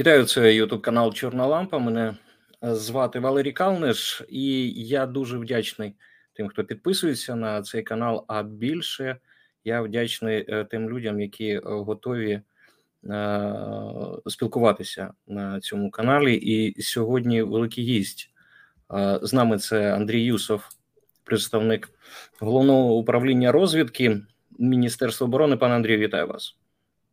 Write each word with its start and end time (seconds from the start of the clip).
Вітаю, 0.00 0.24
це 0.24 0.54
Ютуб 0.54 0.82
канал 0.82 1.14
Чорна 1.14 1.46
Лампа. 1.46 1.78
Мене 1.78 2.14
звати 2.62 3.20
Валерій 3.20 3.52
Калниш, 3.52 4.22
і 4.28 4.70
я 4.70 5.06
дуже 5.06 5.38
вдячний 5.38 5.94
тим, 6.32 6.48
хто 6.48 6.64
підписується 6.64 7.36
на 7.36 7.62
цей 7.62 7.82
канал. 7.82 8.24
А 8.28 8.42
більше 8.42 9.16
я 9.64 9.82
вдячний 9.82 10.44
е, 10.48 10.64
тим 10.64 10.90
людям, 10.90 11.20
які 11.20 11.46
е, 11.48 11.60
готові 11.64 12.40
е, 13.10 13.54
спілкуватися 14.26 15.12
на 15.26 15.60
цьому 15.60 15.90
каналі. 15.90 16.34
І 16.34 16.82
сьогодні 16.82 17.42
великий 17.42 17.84
гість 17.84 18.30
з 19.22 19.32
нами 19.32 19.58
це 19.58 19.94
Андрій 19.94 20.22
Юсов, 20.22 20.68
представник 21.24 21.88
головного 22.38 22.94
управління 22.94 23.52
розвідки 23.52 24.20
Міністерства 24.58 25.26
оборони. 25.26 25.56
Пане 25.56 25.74
Андрію, 25.74 25.98
вітаю 25.98 26.26
вас. 26.26 26.59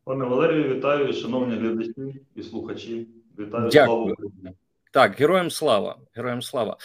Пане 0.08 0.26
Валерію, 0.26 0.76
вітаю, 0.76 1.14
шановні 1.14 1.56
глядачі 1.56 2.22
і 2.36 2.44
слухачі. 2.44 3.08
Вітаю 3.40 3.70
Дякую. 3.70 3.72
слава 3.72 4.12
Україні. 4.12 4.58
Так, 4.94 5.16
героям 5.16 5.52
слава. 5.52 6.00
Героям 6.14 6.42
слава. 6.42 6.78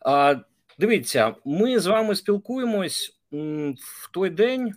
А, 0.00 0.36
Дивіться, 0.78 1.34
ми 1.44 1.78
з 1.78 1.86
вами 1.86 2.14
спілкуємось 2.14 3.20
в 3.74 4.10
той 4.12 4.30
день, 4.30 4.72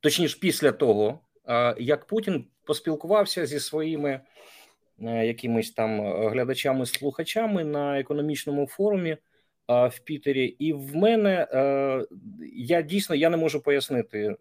точніше, 0.00 0.38
після 0.40 0.72
того, 0.72 1.20
як 1.78 2.06
Путін 2.06 2.44
поспілкувався 2.64 3.46
зі 3.46 3.60
своїми 3.60 4.20
е, 5.02 5.26
якимись 5.26 5.70
там 5.70 6.00
глядачами-слухачами 6.30 7.64
на 7.64 8.00
економічному 8.00 8.66
форумі 8.66 9.16
в 9.70 10.00
Пітері, 10.04 10.44
і 10.44 10.72
в 10.72 10.96
мене 10.96 11.48
е, 11.52 12.04
я 12.54 12.82
дійсно 12.82 13.16
я 13.16 13.30
не 13.30 13.36
можу 13.36 13.62
пояснити 13.62 14.18
е, 14.18 14.36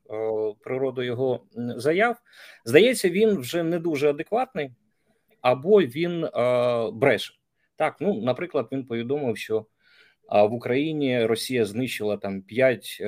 природу 0.59 1.03
його 1.03 1.43
заяв. 1.55 2.15
Здається, 2.65 3.09
він 3.09 3.37
вже 3.37 3.63
не 3.63 3.79
дуже 3.79 4.09
адекватний, 4.09 4.71
або 5.41 5.81
він 5.81 6.23
е, 6.23 6.29
бреше. 6.93 7.33
Так, 7.75 7.95
ну 7.99 8.21
наприклад, 8.21 8.67
він 8.71 8.85
повідомив, 8.85 9.37
що 9.37 9.65
в 10.29 10.53
Україні 10.53 11.25
Росія 11.25 11.65
знищила 11.65 12.17
там 12.17 12.41
5 12.41 13.03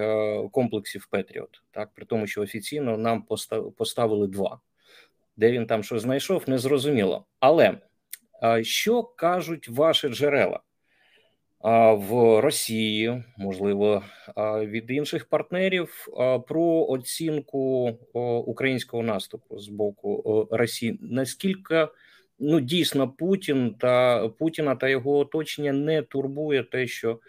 комплексів 0.51 1.07
Петріот, 1.11 1.61
так 1.71 1.89
при 1.93 2.05
тому, 2.05 2.27
що 2.27 2.41
офіційно 2.41 2.97
нам 2.97 3.25
поставили 3.77 4.27
два. 4.27 4.59
Де 5.37 5.51
він 5.51 5.67
там 5.67 5.83
що 5.83 5.99
знайшов, 5.99 6.43
не 6.47 6.57
зрозуміло. 6.57 7.25
Але 7.39 7.77
що 8.61 9.03
кажуть 9.03 9.69
ваші 9.69 10.09
джерела? 10.09 10.59
В 11.63 12.39
Росії, 12.41 13.23
можливо, 13.37 14.03
від 14.61 14.91
інших 14.91 15.25
партнерів 15.25 16.07
про 16.47 16.85
оцінку 16.89 17.89
українського 18.45 19.03
наступу 19.03 19.59
з 19.59 19.67
боку 19.67 20.47
Росії. 20.51 20.99
Наскільки 21.01 21.87
ну 22.39 22.59
дійсно 22.59 23.09
Путін 23.09 23.75
та 23.79 24.27
Путіна 24.29 24.75
та 24.75 24.89
його 24.89 25.17
оточення 25.17 25.73
не 25.73 26.01
турбує 26.01 26.63
те, 26.63 26.87
що 26.87 27.19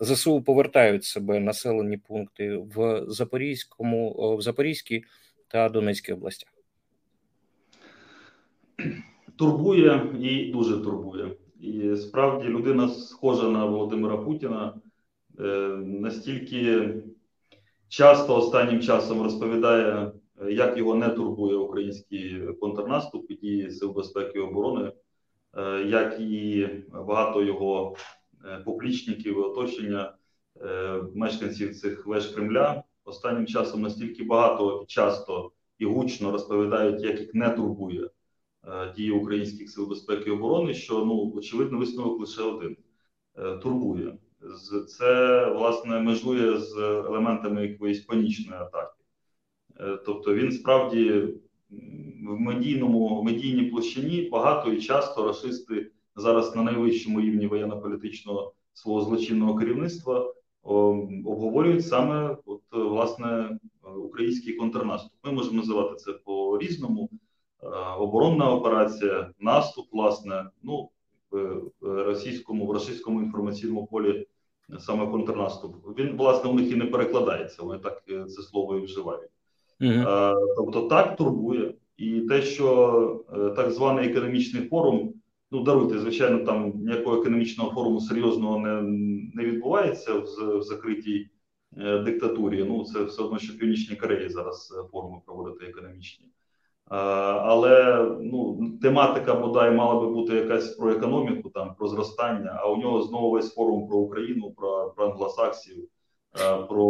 ЗСУ 0.00 0.42
повертають 0.42 1.04
себе 1.04 1.40
населені 1.40 1.96
пункти 1.96 2.56
в 2.56 3.04
Запорізькому, 3.08 4.36
в 4.36 4.42
Запорізькій 4.42 5.04
та 5.48 5.68
Донецькій 5.68 6.12
областях? 6.12 6.52
Турбує 9.36 10.02
і 10.20 10.52
дуже 10.52 10.76
турбує. 10.76 11.30
І 11.60 11.96
справді 11.96 12.48
людина 12.48 12.88
схожа 12.88 13.48
на 13.48 13.64
Володимира 13.64 14.16
Путіна, 14.16 14.74
е, 15.40 15.44
настільки 15.84 16.94
часто 17.88 18.36
останнім 18.36 18.80
часом 18.80 19.22
розповідає, 19.22 20.12
як 20.48 20.78
його 20.78 20.94
не 20.94 21.08
турбує 21.08 21.56
український 21.56 22.40
контрнаступ 22.60 23.30
і 23.30 23.34
дії 23.34 23.70
Сил 23.70 23.92
безпеки 23.92 24.38
і 24.38 24.42
оборони, 24.42 24.92
е, 25.56 25.82
як 25.82 26.20
і 26.20 26.68
багато 27.06 27.42
його 27.42 27.96
е, 28.44 28.62
поплічників 28.64 29.38
і 29.38 29.40
оточення 29.40 30.14
мешканців 31.14 31.76
цих 31.76 32.06
веж 32.06 32.26
Кремля. 32.26 32.82
Останнім 33.04 33.46
часом 33.46 33.82
настільки 33.82 34.24
багато 34.24 34.84
часто 34.88 35.52
і 35.78 35.86
гучно 35.86 36.32
розповідають, 36.32 37.02
як 37.02 37.20
їх 37.20 37.34
не 37.34 37.50
турбує 37.50 38.08
дії 38.96 39.10
українських 39.10 39.70
сил 39.70 39.88
безпеки 39.88 40.30
і 40.30 40.32
оборони, 40.32 40.74
що 40.74 41.04
ну 41.04 41.32
очевидно 41.36 41.78
висновок 41.78 42.20
лише 42.20 42.42
один 42.42 42.76
е, 43.38 43.56
турбує. 43.56 44.18
Це 44.88 45.44
власне 45.50 46.00
межує 46.00 46.58
з 46.58 46.76
елементами 46.78 47.66
якоїсь 47.66 48.00
панічної 48.00 48.60
атаки. 48.60 48.94
Е, 49.80 49.98
тобто 50.06 50.34
він 50.34 50.52
справді 50.52 51.28
в 52.28 52.40
медійному 52.40 53.20
в 53.20 53.24
медійній 53.24 53.62
площині 53.62 54.28
багато 54.32 54.72
і 54.72 54.80
часто 54.80 55.26
расисти 55.26 55.90
зараз 56.16 56.56
на 56.56 56.62
найвищому 56.62 57.20
рівні 57.20 57.46
воєнно-політичного 57.46 58.54
свого 58.72 59.00
злочинного 59.00 59.56
керівництва 59.56 60.32
обговорюють 60.62 61.86
саме 61.86 62.36
от 62.46 62.62
власне 62.72 63.58
український 63.96 64.54
контрнаступ. 64.54 65.12
Ми 65.24 65.32
можемо 65.32 65.56
називати 65.56 65.94
це 65.96 66.12
по 66.12 66.58
різному. 66.58 67.10
Е, 67.62 67.68
оборонна 67.98 68.52
операція, 68.52 69.30
наступ, 69.40 69.86
власне, 69.92 70.44
ну 70.62 70.90
в 71.30 71.72
російському 71.82 72.66
в 72.66 72.70
російському 72.70 73.22
інформаційному 73.22 73.86
полі 73.86 74.26
саме 74.78 75.06
контрнаступ. 75.06 75.76
Він 75.98 76.16
власне 76.16 76.50
у 76.50 76.54
них 76.54 76.72
і 76.72 76.76
не 76.76 76.84
перекладається. 76.84 77.62
Вони 77.62 77.78
так 77.78 78.02
е, 78.10 78.24
це 78.24 78.42
слово 78.42 78.76
і 78.76 78.84
вживають. 78.84 79.30
Mm-hmm. 79.80 80.34
Тобто, 80.56 80.82
так 80.82 81.16
турбує, 81.16 81.74
і 81.96 82.20
те, 82.20 82.42
що 82.42 83.24
так 83.56 83.70
званий 83.70 84.10
економічний 84.10 84.68
форум. 84.68 85.12
Ну, 85.50 85.62
даруйте, 85.62 85.98
звичайно, 85.98 86.38
там 86.38 86.72
ніякого 86.76 87.20
економічного 87.20 87.70
форуму 87.70 88.00
серйозного 88.00 88.58
не 88.58 88.82
не 89.34 89.44
відбувається 89.44 90.14
в, 90.14 90.58
в 90.58 90.62
закритій 90.62 91.28
е, 91.76 91.98
диктатурі. 91.98 92.64
Ну, 92.64 92.84
це 92.84 93.02
все 93.02 93.22
одно, 93.22 93.38
що 93.38 93.52
в 93.52 93.58
Північній 93.58 93.96
Кореї 93.96 94.28
зараз 94.28 94.74
форуми 94.92 95.18
проводити 95.26 95.66
економічні. 95.66 96.26
Але 96.88 98.06
ну 98.20 98.70
тематика 98.82 99.34
бодай 99.34 99.70
мала 99.70 100.00
би 100.00 100.08
бути 100.08 100.34
якась 100.34 100.68
про 100.68 100.90
економіку, 100.90 101.50
там 101.50 101.74
про 101.74 101.88
зростання. 101.88 102.56
А 102.60 102.70
у 102.70 102.76
нього 102.76 103.02
знову 103.02 103.30
весь 103.30 103.54
форум 103.54 103.88
про 103.88 103.98
Україну, 103.98 104.50
про 104.56 104.92
про 104.96 105.06
англосаксів. 105.06 105.88
Про 106.68 106.88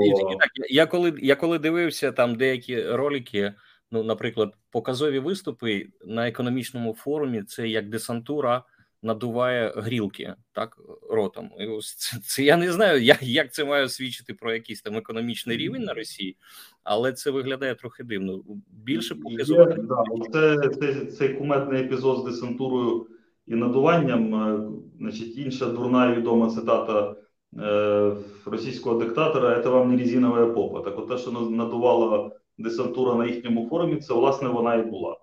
я 0.68 0.86
коли 0.86 1.14
я 1.18 1.36
коли 1.36 1.58
дивився 1.58 2.12
там 2.12 2.34
деякі 2.34 2.82
ролики. 2.82 3.54
Ну, 3.90 4.02
наприклад, 4.02 4.54
показові 4.70 5.18
виступи 5.18 5.86
на 6.04 6.28
економічному 6.28 6.94
форумі 6.94 7.42
це 7.42 7.68
як 7.68 7.88
десантура 7.88 8.62
надуває 9.06 9.72
грілки 9.76 10.34
так 10.52 10.78
ротом. 11.10 11.50
І 11.58 11.66
ось 11.66 11.94
це, 11.94 12.16
це 12.22 12.42
я 12.42 12.56
не 12.56 12.72
знаю, 12.72 13.02
як 13.02 13.22
як 13.22 13.52
це 13.52 13.64
має 13.64 13.88
свідчити 13.88 14.34
про 14.34 14.52
якийсь 14.52 14.82
там 14.82 14.96
економічний 14.96 15.56
рівень 15.56 15.82
на 15.82 15.94
Росії, 15.94 16.36
але 16.84 17.12
це 17.12 17.30
виглядає 17.30 17.74
трохи 17.74 18.04
дивно. 18.04 18.40
Більше 18.84 19.14
показувати. 19.14 19.82
Да, 19.82 20.04
це, 20.32 20.68
це 20.68 21.06
цей 21.06 21.34
куметний 21.34 21.82
епізод 21.82 22.18
з 22.18 22.24
десантурою 22.24 23.06
і 23.46 23.54
надуванням. 23.54 24.34
Е, 24.34 24.70
значить, 24.98 25.38
інша 25.38 25.66
дурна 25.66 26.12
і 26.12 26.16
відома 26.16 26.50
цитата 26.50 27.16
е, 27.58 28.16
російського 28.44 28.98
диктатора: 28.98 29.62
це 29.62 29.68
вам 29.68 29.90
не 29.90 30.02
резинова 30.02 30.46
попа. 30.46 30.80
Так, 30.80 30.98
от 30.98 31.08
те, 31.08 31.18
що 31.18 31.30
надувала 31.30 32.30
десантура 32.58 33.14
на 33.14 33.26
їхньому 33.26 33.68
форумі, 33.68 33.96
це 33.96 34.14
власне 34.14 34.48
вона 34.48 34.74
і 34.74 34.82
була. 34.82 35.16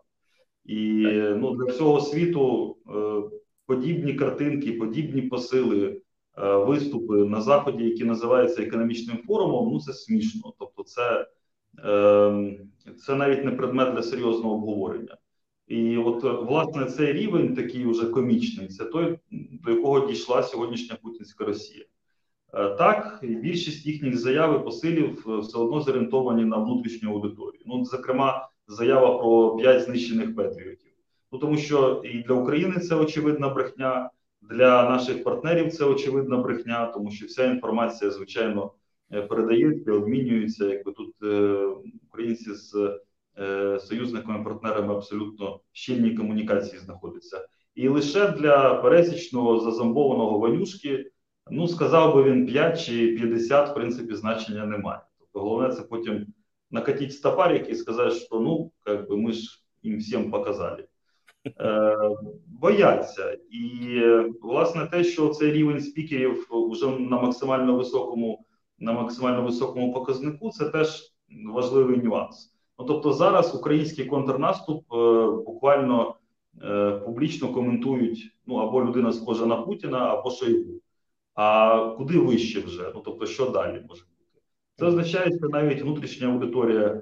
І 0.65 1.07
ну 1.37 1.55
для 1.55 1.65
всього 1.65 2.01
світу 2.01 2.75
е, 2.89 3.21
подібні 3.75 4.13
картинки, 4.13 4.71
подібні 4.73 5.21
посили, 5.21 6.01
е, 6.37 6.55
виступи 6.55 7.15
на 7.15 7.41
заході, 7.41 7.83
які 7.83 8.05
називаються 8.05 8.63
економічним 8.63 9.17
форумом. 9.27 9.69
Ну 9.73 9.79
це 9.79 9.93
смішно. 9.93 10.53
Тобто, 10.59 10.83
це, 10.83 11.27
ем, 11.83 12.57
це 13.05 13.15
навіть 13.15 13.45
не 13.45 13.51
предмет 13.51 13.93
для 13.93 14.03
серйозного 14.03 14.55
обговорення. 14.55 15.17
І 15.67 15.97
от 15.97 16.23
власне 16.23 16.85
цей 16.85 17.13
рівень, 17.13 17.55
такий 17.55 17.85
уже 17.85 18.05
комічний, 18.05 18.67
це 18.67 18.85
той, 18.85 19.19
до 19.31 19.71
якого 19.71 20.07
дійшла 20.07 20.43
сьогоднішня 20.43 20.97
путінська 21.01 21.45
Росія. 21.45 21.85
Е, 22.53 22.69
так, 22.69 23.19
більшість 23.21 23.85
їхніх 23.85 24.17
заяв 24.17 24.61
і 24.61 24.63
посилів 24.63 25.25
е, 25.27 25.37
все 25.37 25.57
одно 25.57 25.81
зорієнтовані 25.81 26.45
на 26.45 26.57
внутрішню 26.57 27.09
аудиторію. 27.09 27.61
Ну, 27.65 27.85
зокрема, 27.85 28.49
заява 28.67 29.17
про 29.17 29.55
п'ять 29.55 29.83
знищених 29.83 30.35
патріотів. 30.35 30.82
Ну 31.33 31.39
тому 31.39 31.57
що 31.57 32.01
і 32.05 32.23
для 32.23 32.33
України 32.33 32.79
це 32.79 32.95
очевидна 32.95 33.49
брехня, 33.49 34.09
для 34.41 34.89
наших 34.89 35.23
партнерів 35.23 35.71
це 35.71 35.85
очевидна 35.85 36.37
брехня, 36.37 36.85
тому 36.85 37.11
що 37.11 37.25
вся 37.25 37.45
інформація, 37.45 38.11
звичайно, 38.11 38.71
е, 39.13 39.21
передається, 39.21 39.91
обмінюється. 39.91 40.65
Якби 40.65 40.91
тут 40.91 41.15
е, 41.23 41.65
українці 42.07 42.53
з 42.53 42.99
е, 43.39 43.79
союзниками, 43.79 44.43
партнерами 44.43 44.93
абсолютно 44.93 45.59
щільні 45.71 46.11
комунікації 46.11 46.79
знаходяться. 46.79 47.47
І 47.75 47.87
лише 47.87 48.27
для 48.27 48.73
пересічного 48.73 49.59
зазомбованого 49.59 50.39
валюшки, 50.39 51.11
ну 51.51 51.67
сказав 51.67 52.15
би 52.15 52.23
він 52.23 52.45
5 52.45 52.85
чи 52.85 53.07
50, 53.07 53.69
в 53.69 53.73
принципі, 53.73 54.15
значення 54.15 54.65
немає. 54.65 55.01
Тобто, 55.19 55.39
головне 55.39 55.75
це 55.75 55.81
потім 55.81 56.25
накатити 56.71 57.11
стопарик 57.11 57.69
і 57.69 57.75
сказати, 57.75 58.15
що 58.15 58.39
ну, 58.39 58.71
как 58.83 59.09
би 59.09 59.17
ми 59.17 59.31
ж 59.31 59.63
їм 59.83 59.99
всім 59.99 60.31
показали. 60.31 60.87
Е, 61.45 61.97
бояться. 62.47 63.37
І 63.51 63.99
власне 64.41 64.87
те, 64.87 65.03
що 65.03 65.29
цей 65.29 65.51
рівень 65.51 65.81
спікерів 65.81 66.47
вже 66.51 66.87
на 66.87 67.21
максимально 67.21 67.75
високому, 67.75 68.45
на 68.79 68.93
максимально 68.93 69.43
високому 69.43 69.93
показнику, 69.93 70.49
це 70.49 70.69
теж 70.69 71.13
важливий 71.53 71.97
нюанс. 71.97 72.53
Ну 72.79 72.85
тобто, 72.85 73.13
зараз 73.13 73.55
український 73.55 74.05
контрнаступ 74.05 74.93
е, 74.93 75.25
буквально 75.45 76.15
е, 76.63 76.91
публічно 77.05 77.53
коментують 77.53 78.33
ну 78.45 78.55
або 78.55 78.85
людина 78.85 79.13
схожа 79.13 79.45
на 79.45 79.57
Путіна, 79.57 79.97
або 79.97 80.31
Шойгу. 80.31 80.73
А 81.33 81.79
куди 81.97 82.17
вище 82.17 82.61
вже? 82.61 82.91
Ну 82.95 83.01
тобто, 83.05 83.25
що 83.25 83.49
далі 83.49 83.85
може 83.89 84.03
бути? 84.03 84.41
Це 84.75 84.85
означає, 84.85 85.37
що 85.37 85.49
навіть 85.49 85.81
внутрішня 85.81 86.27
аудиторія 86.27 87.01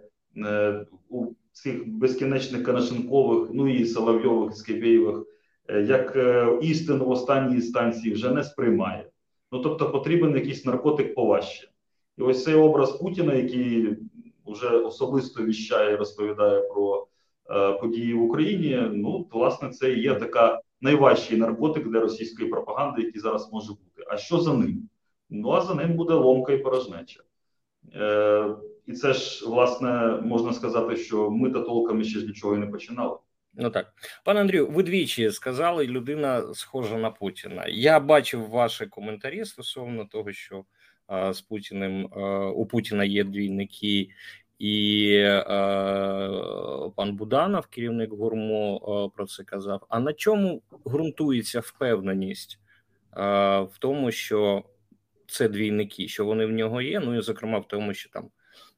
у 1.09 1.25
цих 1.51 1.87
безкінечних 1.87 2.63
Канашенкових, 2.63 3.49
ну 3.53 3.67
і 3.67 3.85
Соловйових, 3.85 4.55
Скибєєвих, 4.55 5.23
е, 5.67 5.81
як 5.81 6.15
е, 6.15 6.57
істину 6.61 7.05
в 7.05 7.09
останній 7.09 7.55
інстанції 7.55 8.13
вже 8.13 8.31
не 8.31 8.43
сприймає. 8.43 9.09
Ну 9.51 9.59
тобто, 9.59 9.91
потрібен 9.91 10.35
якийсь 10.35 10.65
наркотик 10.65 11.15
поважче. 11.15 11.67
І 12.17 12.21
ось 12.21 12.43
цей 12.43 12.55
образ 12.55 12.91
Путіна, 12.91 13.33
який 13.33 13.97
вже 14.45 14.69
особисто 14.69 15.43
віщає, 15.43 15.93
і 15.93 15.95
розповідає 15.95 16.61
про 16.61 17.07
е, 17.49 17.73
події 17.73 18.13
в 18.13 18.23
Україні. 18.23 18.89
Ну, 18.91 19.27
власне, 19.31 19.69
це 19.69 19.93
і 19.93 20.01
є 20.01 20.15
така 20.15 20.61
найважчий 20.81 21.37
наркотик 21.37 21.87
для 21.87 21.99
російської 21.99 22.49
пропаганди, 22.49 23.01
який 23.01 23.21
зараз 23.21 23.49
може 23.53 23.69
бути. 23.69 24.03
А 24.07 24.17
що 24.17 24.39
за 24.39 24.53
ним? 24.53 24.89
Ну 25.29 25.51
а 25.51 25.61
за 25.61 25.73
ним 25.73 25.93
буде 25.93 26.13
ломка 26.13 26.53
і 26.53 26.57
порожнеча. 26.57 27.23
Е, 27.95 28.55
І 28.87 28.93
це 28.93 29.13
ж 29.13 29.45
власне 29.45 30.19
можна 30.21 30.53
сказати, 30.53 30.95
що 30.95 31.29
ми 31.31 31.51
та 31.51 31.61
толками 31.61 32.03
ще 32.03 32.19
ж 32.19 32.25
нічого 32.25 32.55
і 32.55 32.57
не 32.57 32.67
починали. 32.67 33.17
Ну 33.53 33.69
так, 33.69 33.93
пане 34.25 34.41
Андрію, 34.41 34.67
ви 34.67 34.83
двічі 34.83 35.31
сказали, 35.31 35.87
людина 35.87 36.53
схожа 36.53 36.97
на 36.97 37.11
Путіна. 37.11 37.65
Я 37.67 37.99
бачив 37.99 38.49
ваші 38.49 38.85
коментарі 38.85 39.45
стосовно 39.45 40.05
того, 40.05 40.31
що 40.31 40.65
а, 41.07 41.33
з 41.33 41.41
Путіним 41.41 42.09
а, 42.13 42.47
у 42.49 42.65
Путіна 42.65 43.03
є 43.03 43.23
двійники, 43.23 44.09
і 44.59 45.15
а, 45.47 46.89
пан 46.95 47.15
Буданов, 47.15 47.67
керівник 47.67 48.11
гурмо, 48.11 49.11
про 49.15 49.25
це 49.25 49.43
казав. 49.43 49.85
А 49.89 49.99
на 49.99 50.13
чому 50.13 50.61
ґрунтується 50.87 51.59
впевненість 51.59 52.59
а, 53.11 53.59
в 53.61 53.77
тому, 53.77 54.11
що 54.11 54.63
це 55.27 55.49
двійники, 55.49 56.07
що 56.07 56.25
вони 56.25 56.45
в 56.45 56.51
нього 56.51 56.81
є? 56.81 56.99
Ну 56.99 57.17
і 57.17 57.21
зокрема 57.21 57.59
в 57.59 57.67
тому, 57.67 57.93
що 57.93 58.09
там 58.09 58.29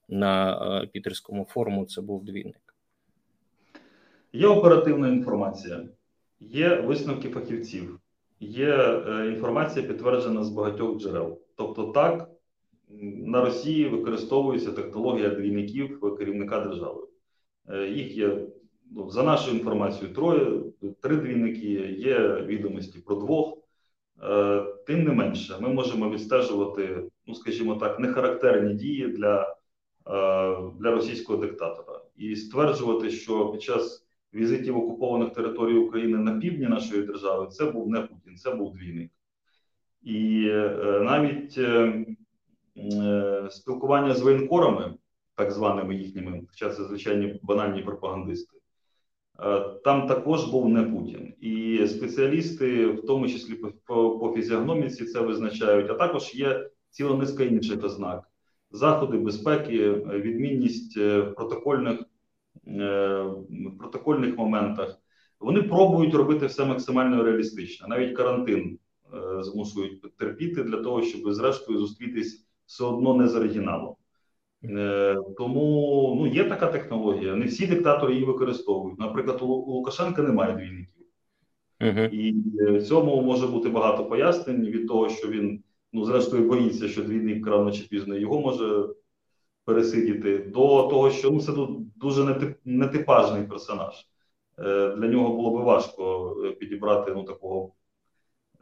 на 0.10 0.88
Пітерському 0.94 1.46
форуму 1.46 1.86
це 1.86 2.02
був 2.02 2.26
двійник. 2.26 2.76
Є 4.34 4.48
оперативна 4.48 5.08
інформація, 5.08 5.86
є 6.40 6.76
висновки 6.76 7.30
фахівців, 7.30 8.00
є 8.40 8.76
е, 8.76 9.28
інформація, 9.28 9.88
підтверджена 9.88 10.44
з 10.44 10.50
багатьох 10.50 11.00
джерел. 11.00 11.42
Тобто, 11.56 11.84
так 11.84 12.30
на 13.26 13.42
Росії 13.42 13.90
використовується 13.90 14.72
технологія 14.72 15.30
двійників 15.30 16.16
керівника 16.18 16.60
держави. 16.60 17.08
Е, 17.70 17.88
їх 17.88 18.18
є 18.18 18.38
ну, 18.92 19.10
за 19.10 19.24
нашою 19.24 19.58
інформацією 19.58 20.16
троє, 20.16 20.62
три 21.02 21.16
двійники, 21.16 21.70
є 21.98 22.36
відомості 22.36 23.00
про 23.00 23.16
двох. 23.16 23.58
Е, 24.24 24.64
тим 24.88 25.04
не 25.04 25.12
менше, 25.12 25.58
ми 25.60 25.70
можемо 25.70 26.10
відстежувати, 26.10 27.04
ну 27.28 27.36
скажімо 27.36 27.76
так, 27.76 28.00
нехарактерні 28.00 28.74
дії 28.74 29.08
для, 29.08 29.56
для 30.80 30.92
російського 30.92 31.46
диктатора 31.46 32.02
і 32.16 32.36
стверджувати, 32.36 33.10
що 33.10 33.50
під 33.50 33.62
час 33.62 34.06
візитів 34.34 34.78
окупованих 34.78 35.34
територій 35.34 35.78
України 35.78 36.18
на 36.18 36.40
півдні 36.40 36.66
нашої 36.66 37.04
держави, 37.04 37.48
це 37.48 37.66
був 37.66 37.90
не 37.90 38.02
Путін, 38.02 38.38
це 38.38 38.56
був 38.56 38.74
двійник. 38.74 39.12
І 40.04 40.48
е, 40.50 41.00
навіть 41.04 41.58
е, 41.58 42.06
е, 42.78 43.48
спілкування 43.52 44.14
з 44.14 44.22
воєнкорами, 44.22 44.94
так 45.36 45.52
званими 45.52 45.96
їхніми, 45.96 46.42
хоча 46.50 46.70
це 46.70 46.84
звичайні 46.84 47.40
банальні 47.44 47.82
пропагандисти, 47.82 48.58
е, 49.40 49.60
там 49.84 50.08
також 50.08 50.46
був 50.46 50.70
не 50.70 50.84
Путін. 50.84 51.34
І 51.42 51.88
спеціалісти, 51.88 52.88
в 52.88 53.06
тому 53.06 53.28
числі 53.28 53.56
по, 53.86 54.20
по 54.20 54.34
фізіогноміці, 54.36 55.06
це 55.06 55.20
визначають, 55.20 55.92
а 55.92 55.94
також 55.94 56.36
є 56.36 56.70
ціла 56.90 57.18
низка 57.18 57.44
інших 57.44 57.84
ознак. 57.84 58.33
Заходи 58.74 59.18
безпеки, 59.18 59.92
відмінність 59.94 60.98
е, 60.98 61.22
протокольних 61.24 62.00
Е, 62.68 63.24
в 63.50 63.78
протокольних 63.80 64.38
моментах. 64.38 65.00
Вони 65.40 65.62
пробують 65.62 66.14
робити 66.14 66.46
все 66.46 66.66
максимально 66.66 67.24
реалістично. 67.24 67.88
Навіть 67.88 68.18
карантин 68.18 68.80
е, 69.14 69.44
змушують 69.44 70.18
терпіти 70.18 70.64
для 70.64 70.78
того, 70.78 71.02
щоб 71.02 71.34
зрештою 71.34 71.80
зустрітись 71.80 72.46
все 72.66 72.84
одно 72.84 73.16
не 73.16 73.28
з 73.28 73.36
оригіналом. 73.36 73.96
Е, 74.64 75.16
тому 75.38 76.16
ну, 76.20 76.28
є 76.28 76.44
така 76.44 76.68
технологія. 76.68 77.36
Не 77.36 77.46
всі 77.46 77.68
диктатори 77.68 78.14
її 78.14 78.26
використовують. 78.26 79.00
Наприклад, 79.00 79.42
у 79.42 79.46
Лукашенка 79.46 80.22
немає 80.22 80.54
двійників. 80.54 81.06
Uh-huh. 81.82 82.10
І 82.10 82.36
в 82.78 82.84
цьому 82.84 83.22
може 83.22 83.48
бути 83.48 83.70
багато 83.70 84.06
пояснень 84.06 84.66
від 84.66 84.88
того, 84.88 85.10
що 85.10 85.28
він 85.28 85.64
ну, 85.94 86.06
зрештою 86.06 86.50
боїться, 86.50 86.88
що 86.88 87.04
двійник 87.04 87.48
рано 87.48 87.72
чи 87.72 87.84
пізно 87.84 88.18
його 88.18 88.42
може 88.42 88.90
пересидіти, 89.66 90.38
до 90.38 90.88
того, 90.88 91.12
що 91.12 91.32
ну, 91.32 91.42
це 91.42 91.52
дуже 91.96 92.54
нетипажний 92.66 93.44
персонаж. 93.44 94.08
Е, 94.60 94.96
для 94.96 95.08
нього 95.08 95.36
було 95.36 95.58
би 95.58 95.64
важко 95.64 96.36
е, 96.46 96.52
підібрати 96.52 97.12
ну, 97.16 97.24
такого, 97.24 97.72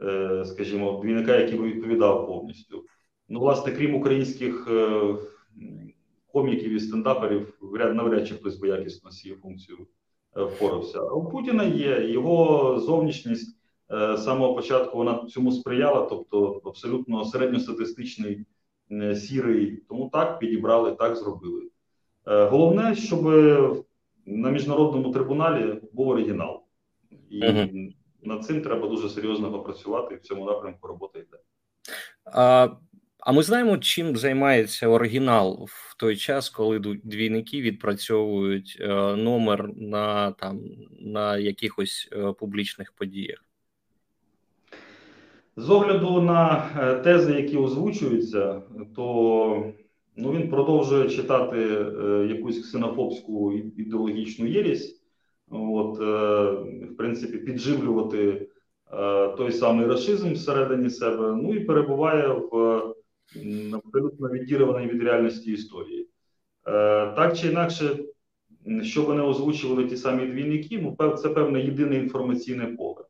е, 0.02 0.44
скажімо, 0.46 1.00
двійника, 1.02 1.36
який 1.36 1.58
би 1.58 1.64
відповідав 1.64 2.26
повністю. 2.26 2.84
Ну, 3.28 3.40
власне, 3.40 3.72
крім 3.72 3.94
українських 3.94 4.68
коміків 6.32 6.72
і 6.72 6.80
стендаперів, 6.80 7.58
навряд 7.72 8.28
чи 8.28 8.34
хтось 8.34 8.56
би 8.56 8.68
якісно 8.68 9.10
з 9.10 9.18
цією 9.18 9.40
функцією 9.40 9.86
впорався. 10.34 10.98
А 10.98 11.12
у 11.12 11.28
Путіна 11.30 11.64
є 11.64 12.10
його 12.10 12.80
зовнішність 12.80 13.61
з 13.92 14.24
самого 14.24 14.54
початку 14.54 14.98
вона 14.98 15.26
цьому 15.26 15.52
сприяла, 15.52 16.06
тобто 16.06 16.60
абсолютно 16.64 17.24
середньостатистичний 17.24 18.44
Е, 18.92 19.16
сірий. 19.16 19.82
Тому 19.88 20.10
так 20.12 20.38
підібрали, 20.38 20.92
так 20.92 21.16
зробили. 21.16 21.62
Е, 22.26 22.44
головне, 22.44 22.94
щоб 22.96 23.24
на 24.26 24.50
міжнародному 24.50 25.12
трибуналі 25.12 25.80
був 25.92 26.08
оригінал, 26.08 26.62
і 27.30 27.42
uh-huh. 27.42 27.94
над 28.22 28.44
цим 28.44 28.62
треба 28.62 28.88
дуже 28.88 29.08
серйозно 29.08 29.52
попрацювати. 29.52 30.14
І 30.14 30.18
в 30.18 30.20
цьому 30.20 30.44
напрямку 30.44 30.88
робота 30.88 31.18
йде. 31.18 31.38
А 32.24 32.68
а 33.18 33.32
ми 33.32 33.42
знаємо, 33.42 33.78
чим 33.78 34.16
займається 34.16 34.88
оригінал 34.88 35.64
в 35.68 35.96
той 35.98 36.16
час, 36.16 36.48
коли 36.48 36.78
двійники 37.04 37.60
відпрацьовують 37.60 38.78
е, 38.80 38.86
номер 39.16 39.70
на 39.76 40.32
там 40.32 40.60
на 41.00 41.38
якихось 41.38 42.10
публічних 42.38 42.92
подіях. 42.92 43.44
З 45.56 45.70
огляду 45.70 46.20
на 46.20 46.70
е, 46.80 46.94
тези, 46.94 47.32
які 47.32 47.56
озвучуються, 47.56 48.62
то 48.96 49.72
ну, 50.16 50.32
він 50.32 50.48
продовжує 50.48 51.10
читати 51.10 51.56
е, 51.56 52.26
якусь 52.26 52.58
ксенофобську 52.58 53.52
ідеологічну 53.52 54.46
єрість, 54.46 55.02
от, 55.50 56.00
е, 56.00 56.50
в 56.86 56.96
принципі, 56.96 57.38
підживлювати 57.38 58.48
той 59.36 59.52
самий 59.52 59.86
расизм 59.86 60.32
всередині 60.32 60.90
себе, 60.90 61.32
ну 61.42 61.54
і 61.54 61.60
перебуває 61.60 62.28
в 62.28 62.54
абсолютно 63.72 64.28
відірваній 64.28 64.86
від 64.86 65.02
реальності 65.02 65.52
історії. 65.52 66.08
Так 67.16 67.36
чи 67.36 67.48
інакше, 67.48 67.98
що 68.82 69.02
вони 69.02 69.22
озвучували 69.22 69.84
ті 69.84 69.96
самі 69.96 70.26
двійники, 70.26 70.80
ну, 70.98 71.16
це 71.16 71.28
певне 71.28 71.60
єдине 71.60 71.96
інформаційне 71.96 72.66
поле. 72.66 73.04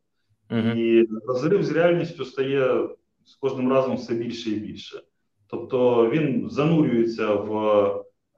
Uh-huh. 0.52 0.74
І 0.74 1.08
розрив 1.26 1.62
з 1.62 1.72
реальністю 1.72 2.24
стає 2.24 2.88
з 3.24 3.34
кожним 3.34 3.70
разом 3.70 3.96
все 3.96 4.14
більше 4.14 4.50
і 4.50 4.54
більше. 4.54 5.02
Тобто 5.46 6.10
він 6.10 6.50
занурюється 6.50 7.34
в 7.34 7.54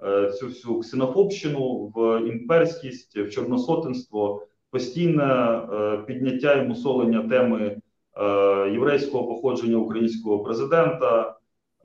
е, 0.02 0.33
цю 0.33 0.47
всю 0.47 0.80
ксенофобщину, 0.80 1.92
в 1.94 2.28
імперськість, 2.28 3.16
в 3.16 3.30
чорносотенство, 3.30 4.47
постійне 4.71 5.25
е, 5.25 5.99
підняття 6.06 6.54
і 6.54 6.68
мусолення 6.68 7.28
теми 7.28 7.76
е, 8.16 8.25
єврейського 8.73 9.26
походження 9.28 9.76
українського 9.76 10.38
президента, 10.38 11.37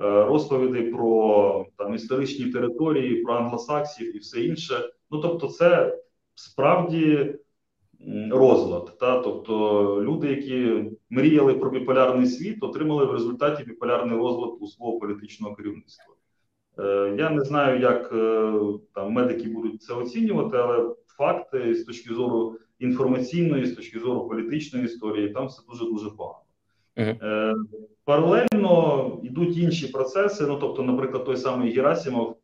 розповіді 0.01 0.81
про 0.91 1.65
там 1.77 1.95
історичні 1.95 2.45
території, 2.45 3.24
про 3.24 3.33
англосаксів 3.33 4.15
і 4.15 4.19
все 4.19 4.41
інше. 4.41 4.89
Ну 5.12 5.19
тобто, 5.19 5.48
це 5.48 5.98
справді 6.36 7.36
розлад. 8.32 8.98
Та? 9.00 9.20
Тобто 9.20 9.53
люди, 10.03 10.27
які 10.27 10.84
мріяли 11.10 11.53
про 11.53 11.70
біполярний 11.70 12.27
світ, 12.27 12.63
отримали 12.63 13.06
в 13.06 13.12
результаті 13.12 13.63
біполярний 13.63 14.18
розлад 14.18 14.51
у 14.60 14.68
свого 14.68 15.00
політичного 15.00 15.56
керівництва. 15.56 16.13
Я 17.18 17.29
не 17.29 17.41
знаю, 17.41 17.79
як 17.79 18.10
там 18.94 19.12
медики 19.12 19.50
будуть 19.50 19.82
це 19.82 19.94
оцінювати, 19.94 20.58
але 20.58 20.96
факти 21.08 21.75
з 21.75 21.84
точки 21.84 22.13
зору 22.13 22.56
інформаційної, 22.79 23.65
з 23.65 23.75
точки 23.75 24.00
зору 24.00 24.27
політичної 24.27 24.86
історії, 24.86 25.29
там 25.29 25.48
все 25.48 25.62
дуже 25.70 25.86
дуже 25.86 26.10
погано. 26.10 26.39
Uh-huh. 26.98 27.53
Паралельно 28.03 29.20
йдуть 29.24 29.58
інші 29.58 29.88
процеси. 29.88 30.46
Ну 30.48 30.58
тобто, 30.62 30.84
наприклад, 30.84 31.25
той 31.25 31.38
самий 31.38 31.72
Герасимов, 31.72 32.36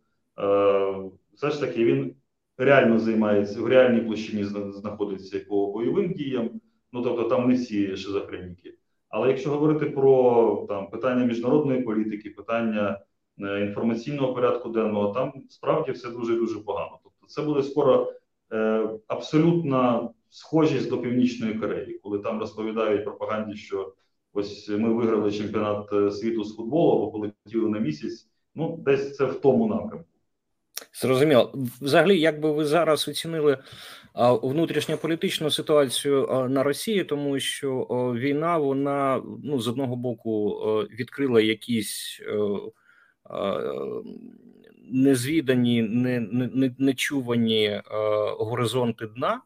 все 1.34 1.50
ж 1.52 1.60
таки 1.60 1.86
він 1.86 2.16
реально 2.58 3.00
займається 3.00 3.62
в 3.62 3.68
реальній 3.68 4.02
площині 4.02 4.44
знаходиться 4.74 5.40
по 5.40 5.72
бойовим 5.72 6.14
діям. 6.14 6.50
Ну 6.94 7.02
тобто, 7.02 7.24
там 7.24 7.50
не 7.50 7.54
всі 7.54 7.98
шизофреніки. 7.98 8.78
Але 9.10 9.28
якщо 9.28 9.50
говорити 9.50 9.86
про 9.86 10.66
там 10.70 10.90
питання 10.90 11.26
міжнародної 11.26 11.82
політики, 11.82 12.30
питання 12.30 13.00
е, 13.42 13.62
інформаційного 13.62 14.34
порядку 14.34 14.70
денного, 14.70 15.14
там 15.14 15.34
справді 15.50 15.92
все 15.92 16.10
дуже 16.10 16.36
дуже 16.36 16.60
погано. 16.60 17.00
Тобто, 17.04 17.28
це 17.28 17.42
буде 17.42 17.64
скоро 17.64 18.14
е, 18.54 18.90
абсолютна 19.08 20.10
схожість 20.30 20.90
до 20.90 20.98
північної 20.98 21.54
Кореї, 21.54 22.00
коли 22.04 22.20
там 22.20 22.40
розповідають 22.40 23.04
пропаганді, 23.04 23.56
що 23.56 23.94
ось 24.34 24.70
ми 24.70 24.94
виграли 24.94 25.32
чемпіонат 25.32 25.94
е, 25.94 26.12
світу 26.12 26.44
з 26.44 26.56
футболу 26.56 26.92
або 26.92 27.12
полетіли 27.12 27.70
на 27.70 27.80
місяць. 27.80 28.30
Ну, 28.56 28.80
десь 28.86 29.16
це 29.16 29.26
в 29.26 29.40
тому 29.40 29.68
напрямку. 29.68 30.15
Зрозуміло. 31.02 31.54
Взагалі, 31.82 32.20
як 32.20 32.40
би 32.40 32.52
ви 32.52 32.66
зараз 32.66 33.08
оцінили 33.08 33.58
внутрішньополітичну 34.44 35.52
ситуацію 35.52 36.48
на 36.50 36.64
Росії, 36.64 37.04
тому 37.04 37.40
що 37.40 37.84
війна, 38.18 38.58
вона 38.58 39.22
ну 39.44 39.62
з 39.62 39.68
одного 39.68 39.96
боку 39.96 40.50
відкрила 41.00 41.42
якісь 41.42 42.22
незвідані, 44.92 45.82
не, 45.82 46.20
не, 46.20 46.76
нечувані 46.78 47.82
горизонти 48.38 49.08
дна 49.08 49.42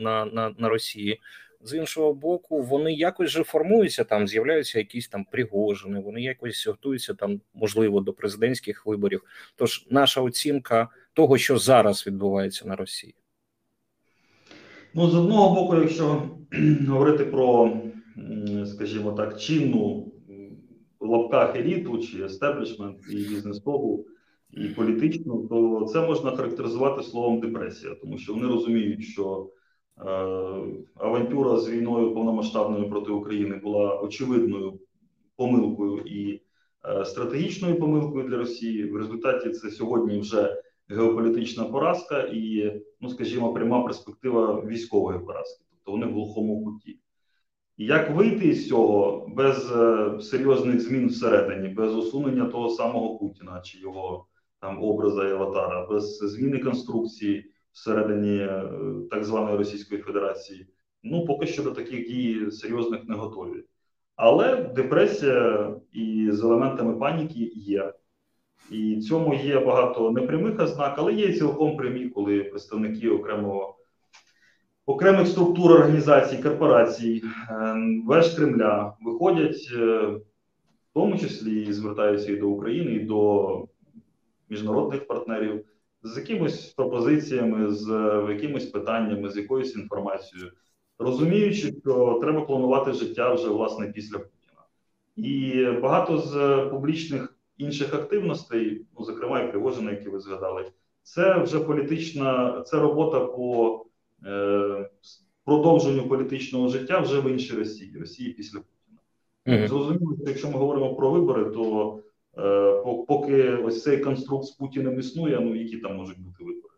на, 0.00 0.24
на, 0.24 0.54
на 0.58 0.68
Росії 0.68 1.20
з 1.60 1.74
іншого 1.74 2.14
боку, 2.14 2.62
вони 2.62 2.92
якось 2.92 3.30
же 3.30 3.44
формуються 3.44 4.04
там, 4.04 4.28
з'являються 4.28 4.78
якісь 4.78 5.08
там 5.08 5.24
пригожини, 5.24 6.00
вони 6.00 6.22
якось 6.22 6.66
готуються 6.66 7.14
там, 7.14 7.40
можливо, 7.54 8.00
до 8.00 8.12
президентських 8.12 8.86
виборів. 8.86 9.22
Тож 9.56 9.86
наша 9.90 10.20
оцінка 10.20 10.88
того, 11.12 11.38
що 11.38 11.58
зараз 11.58 12.06
відбувається 12.06 12.68
на 12.68 12.76
Росії. 12.76 13.14
Ну, 14.94 15.08
з 15.08 15.14
одного 15.14 15.54
боку, 15.54 15.76
якщо 15.76 16.22
говорити 16.88 17.24
про, 17.24 17.76
скажімо 18.66 19.12
так, 19.12 19.40
чинну 19.40 20.12
в 21.00 21.08
лапках 21.08 21.56
еліту 21.56 21.98
чи 21.98 22.24
естеблішмент 22.24 22.98
і 23.10 23.16
бізнесову, 23.16 24.06
і 24.52 24.68
політичну, 24.68 25.46
то 25.48 25.86
це 25.92 26.00
можна 26.06 26.36
характеризувати 26.36 27.02
словом 27.02 27.40
депресія, 27.40 27.94
тому 27.94 28.18
що 28.18 28.34
вони 28.34 28.46
розуміють, 28.46 29.04
що 29.04 29.50
авантюра 30.94 31.56
з 31.56 31.70
війною 31.70 32.14
повномасштабною 32.14 32.90
проти 32.90 33.10
України 33.12 33.56
була 33.56 34.00
очевидною 34.00 34.80
помилкою 35.36 35.98
і 35.98 36.42
е, 36.88 37.04
стратегічною 37.04 37.78
помилкою 37.78 38.28
для 38.28 38.36
Росії. 38.36 38.84
В 38.84 38.96
результаті 38.96 39.50
це 39.50 39.70
сьогодні 39.70 40.18
вже 40.18 40.62
геополітична 40.88 41.64
поразка 41.64 42.20
і, 42.32 42.72
ну 43.00 43.08
скажімо, 43.08 43.52
пряма 43.52 43.82
перспектива 43.82 44.64
військової 44.66 45.18
поразки, 45.18 45.64
тобто 45.70 45.92
вони 45.92 46.06
в 46.06 46.12
глухому 46.14 46.64
куті. 46.64 46.98
Як 47.76 48.10
вийти 48.10 48.54
з 48.54 48.68
цього 48.68 49.26
без 49.36 49.72
е, 49.72 50.10
серйозних 50.20 50.80
змін 50.80 51.08
всередині, 51.08 51.68
без 51.68 51.94
усунення 51.94 52.44
того 52.44 52.70
самого 52.70 53.18
Путіна 53.18 53.60
чи 53.60 53.78
його 53.78 54.26
там 54.60 54.82
образа 54.82 55.28
і 55.28 55.32
аватара, 55.32 55.86
без 55.86 56.18
зміни 56.18 56.58
конструкції 56.58 57.50
всередині 57.78 58.38
е, 58.38 58.62
так 59.10 59.24
званої 59.24 59.56
Російської 59.56 60.02
Федерації. 60.02 60.66
Ну 61.02 61.24
поки 61.24 61.46
що 61.46 61.62
до 61.62 61.70
таких 61.70 62.08
дій 62.08 62.50
серйозних 62.50 63.04
не 63.08 63.14
готові. 63.14 63.64
Але 64.16 64.56
депресія 64.56 65.70
і 65.92 66.28
з 66.32 66.44
елементами 66.44 66.94
паніки 66.96 67.52
є. 67.54 67.92
І 68.70 69.00
цьому 69.00 69.34
є 69.34 69.60
багато 69.60 70.10
непрямих 70.10 70.60
ознак, 70.60 70.94
але 70.98 71.12
є 71.12 71.32
цілком 71.32 71.76
прямі, 71.76 72.08
коли 72.08 72.44
представники 72.44 73.10
окремого 73.10 73.76
окремих 74.86 75.26
структур 75.26 75.72
організацій, 75.72 76.42
корпорацій, 76.42 77.22
е, 77.50 77.74
веж 78.06 78.34
Кремля 78.34 78.96
виходять, 79.00 79.70
е, 79.72 80.06
в 80.06 80.20
тому 80.94 81.18
числі 81.18 81.62
і 81.62 81.72
звертаються 81.72 82.32
і 82.32 82.36
до 82.36 82.48
України, 82.48 82.92
і 82.92 83.00
до 83.00 83.68
міжнародних 84.48 85.06
партнерів 85.06 85.64
з 86.02 86.16
якимись 86.16 86.66
пропозиціями, 86.66 87.70
з 87.70 87.86
якимись 88.28 88.66
питаннями, 88.66 89.30
з 89.30 89.36
якоюсь 89.36 89.76
інформацією, 89.76 90.52
розуміючи, 90.98 91.74
що 91.80 92.18
треба 92.22 92.40
планувати 92.40 92.92
життя 92.92 93.34
вже 93.34 93.48
власне 93.48 93.86
після 93.86 94.18
Путіна. 94.18 94.62
І 95.16 95.64
багато 95.82 96.18
з 96.18 96.64
публічних 96.70 97.36
інших 97.58 97.94
активностей, 97.94 98.86
ну 98.98 99.04
зокрема 99.04 99.40
і 99.40 99.50
Пригожина, 99.50 99.90
які 99.90 100.08
ви 100.08 100.20
згадали, 100.20 100.70
це 101.02 101.38
вже 101.38 101.60
політична, 101.60 102.62
це 102.66 102.78
робота 102.78 103.20
по 103.20 103.84
е, 104.26 104.90
продовженню 105.44 106.08
політичного 106.08 106.68
життя 106.68 107.00
вже 107.00 107.20
в 107.20 107.30
іншій 107.30 107.56
Росії, 107.56 107.96
Росії 108.00 108.32
після 108.32 108.58
Путіна. 108.58 108.98
Mm-hmm. 109.46 109.68
Зрозуміло, 109.68 110.16
що 110.16 110.28
якщо 110.28 110.50
ми 110.50 110.58
говоримо 110.58 110.94
про 110.94 111.10
вибори, 111.10 111.44
то 111.44 111.98
Е, 111.98 112.02
поки 113.08 113.48
ось 113.50 113.82
цей 113.82 113.98
конструкт 113.98 114.44
з 114.44 114.50
Путіним 114.50 114.98
існує, 114.98 115.40
ну 115.40 115.54
які 115.54 115.76
там 115.76 115.96
можуть 115.96 116.20
бути 116.20 116.44
вибори. 116.44 116.74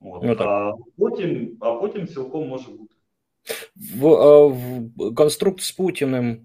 От. 0.00 0.22
Ну, 0.22 0.36
а 0.38 0.72
потім 0.98 1.56
а 1.60 1.72
потім 1.72 2.06
цілком 2.06 2.48
може 2.48 2.70
бути. 2.70 2.94
В, 3.96 4.06
е, 4.06 4.46
в 4.46 5.14
конструкт 5.14 5.60
з 5.60 5.72
Путіним 5.72 6.40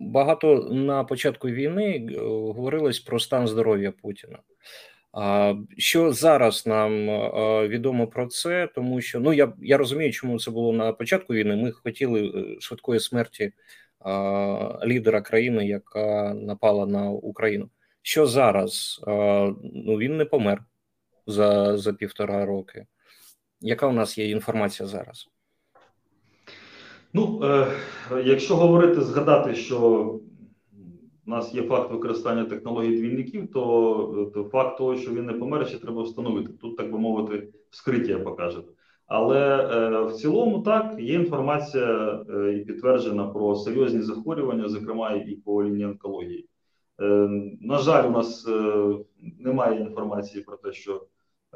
багато 0.00 0.54
на 0.70 1.04
початку 1.04 1.48
війни 1.48 2.08
е, 2.12 2.20
говорилось 2.28 3.00
про 3.00 3.20
стан 3.20 3.48
здоров'я 3.48 3.92
Путіна. 3.92 4.38
Що 5.78 6.12
зараз 6.12 6.66
нам 6.66 7.06
відомо 7.68 8.06
про 8.06 8.26
це, 8.26 8.68
тому 8.74 9.00
що 9.00 9.20
ну 9.20 9.32
я 9.32 9.52
я 9.62 9.76
розумію, 9.76 10.12
чому 10.12 10.38
це 10.38 10.50
було 10.50 10.72
на 10.72 10.92
початку 10.92 11.34
війни. 11.34 11.56
Ми 11.56 11.72
хотіли 11.72 12.46
швидкої 12.60 13.00
смерті 13.00 13.52
лідера 14.86 15.20
країни, 15.20 15.66
яка 15.66 16.34
напала 16.34 16.86
на 16.86 17.10
Україну 17.10 17.68
що 18.02 18.26
зараз 18.26 19.00
ну 19.62 19.96
він 19.98 20.16
не 20.16 20.24
помер 20.24 20.64
за, 21.26 21.78
за 21.78 21.92
півтора 21.92 22.46
роки. 22.46 22.86
Яка 23.60 23.86
у 23.86 23.92
нас 23.92 24.18
є 24.18 24.30
інформація 24.30 24.88
зараз? 24.88 25.28
Ну, 27.12 27.40
е, 27.44 27.66
якщо 28.24 28.56
говорити, 28.56 29.00
згадати, 29.00 29.54
що 29.54 29.80
у 31.26 31.30
нас 31.30 31.54
є 31.54 31.62
факт 31.62 31.90
використання 31.90 32.44
технологій 32.44 32.96
двійників, 32.96 33.52
то, 33.52 34.30
то 34.34 34.44
факт 34.44 34.78
того, 34.78 34.96
що 34.96 35.12
він 35.12 35.26
не 35.26 35.32
помер, 35.32 35.68
ще 35.68 35.78
треба 35.78 36.02
встановити. 36.02 36.52
Тут, 36.52 36.76
так 36.76 36.92
би 36.92 36.98
мовити, 36.98 37.48
вскриття 37.70 38.18
покаже. 38.18 38.62
Але 39.06 39.38
е, 39.38 40.04
в 40.04 40.12
цілому 40.12 40.62
так 40.62 40.96
є 40.98 41.14
інформація 41.14 42.24
е, 42.30 42.52
і 42.52 42.64
підтверджена 42.64 43.26
про 43.26 43.56
серйозні 43.56 44.02
захворювання, 44.02 44.68
зокрема 44.68 45.12
і 45.12 45.34
по 45.34 45.64
лінії 45.64 45.84
онкології. 45.84 46.48
Е, 47.02 47.28
на 47.60 47.78
жаль, 47.78 48.08
у 48.08 48.10
нас 48.10 48.48
е, 48.48 48.94
немає 49.38 49.80
інформації 49.80 50.44
про 50.44 50.56
те, 50.56 50.72
що 50.72 51.06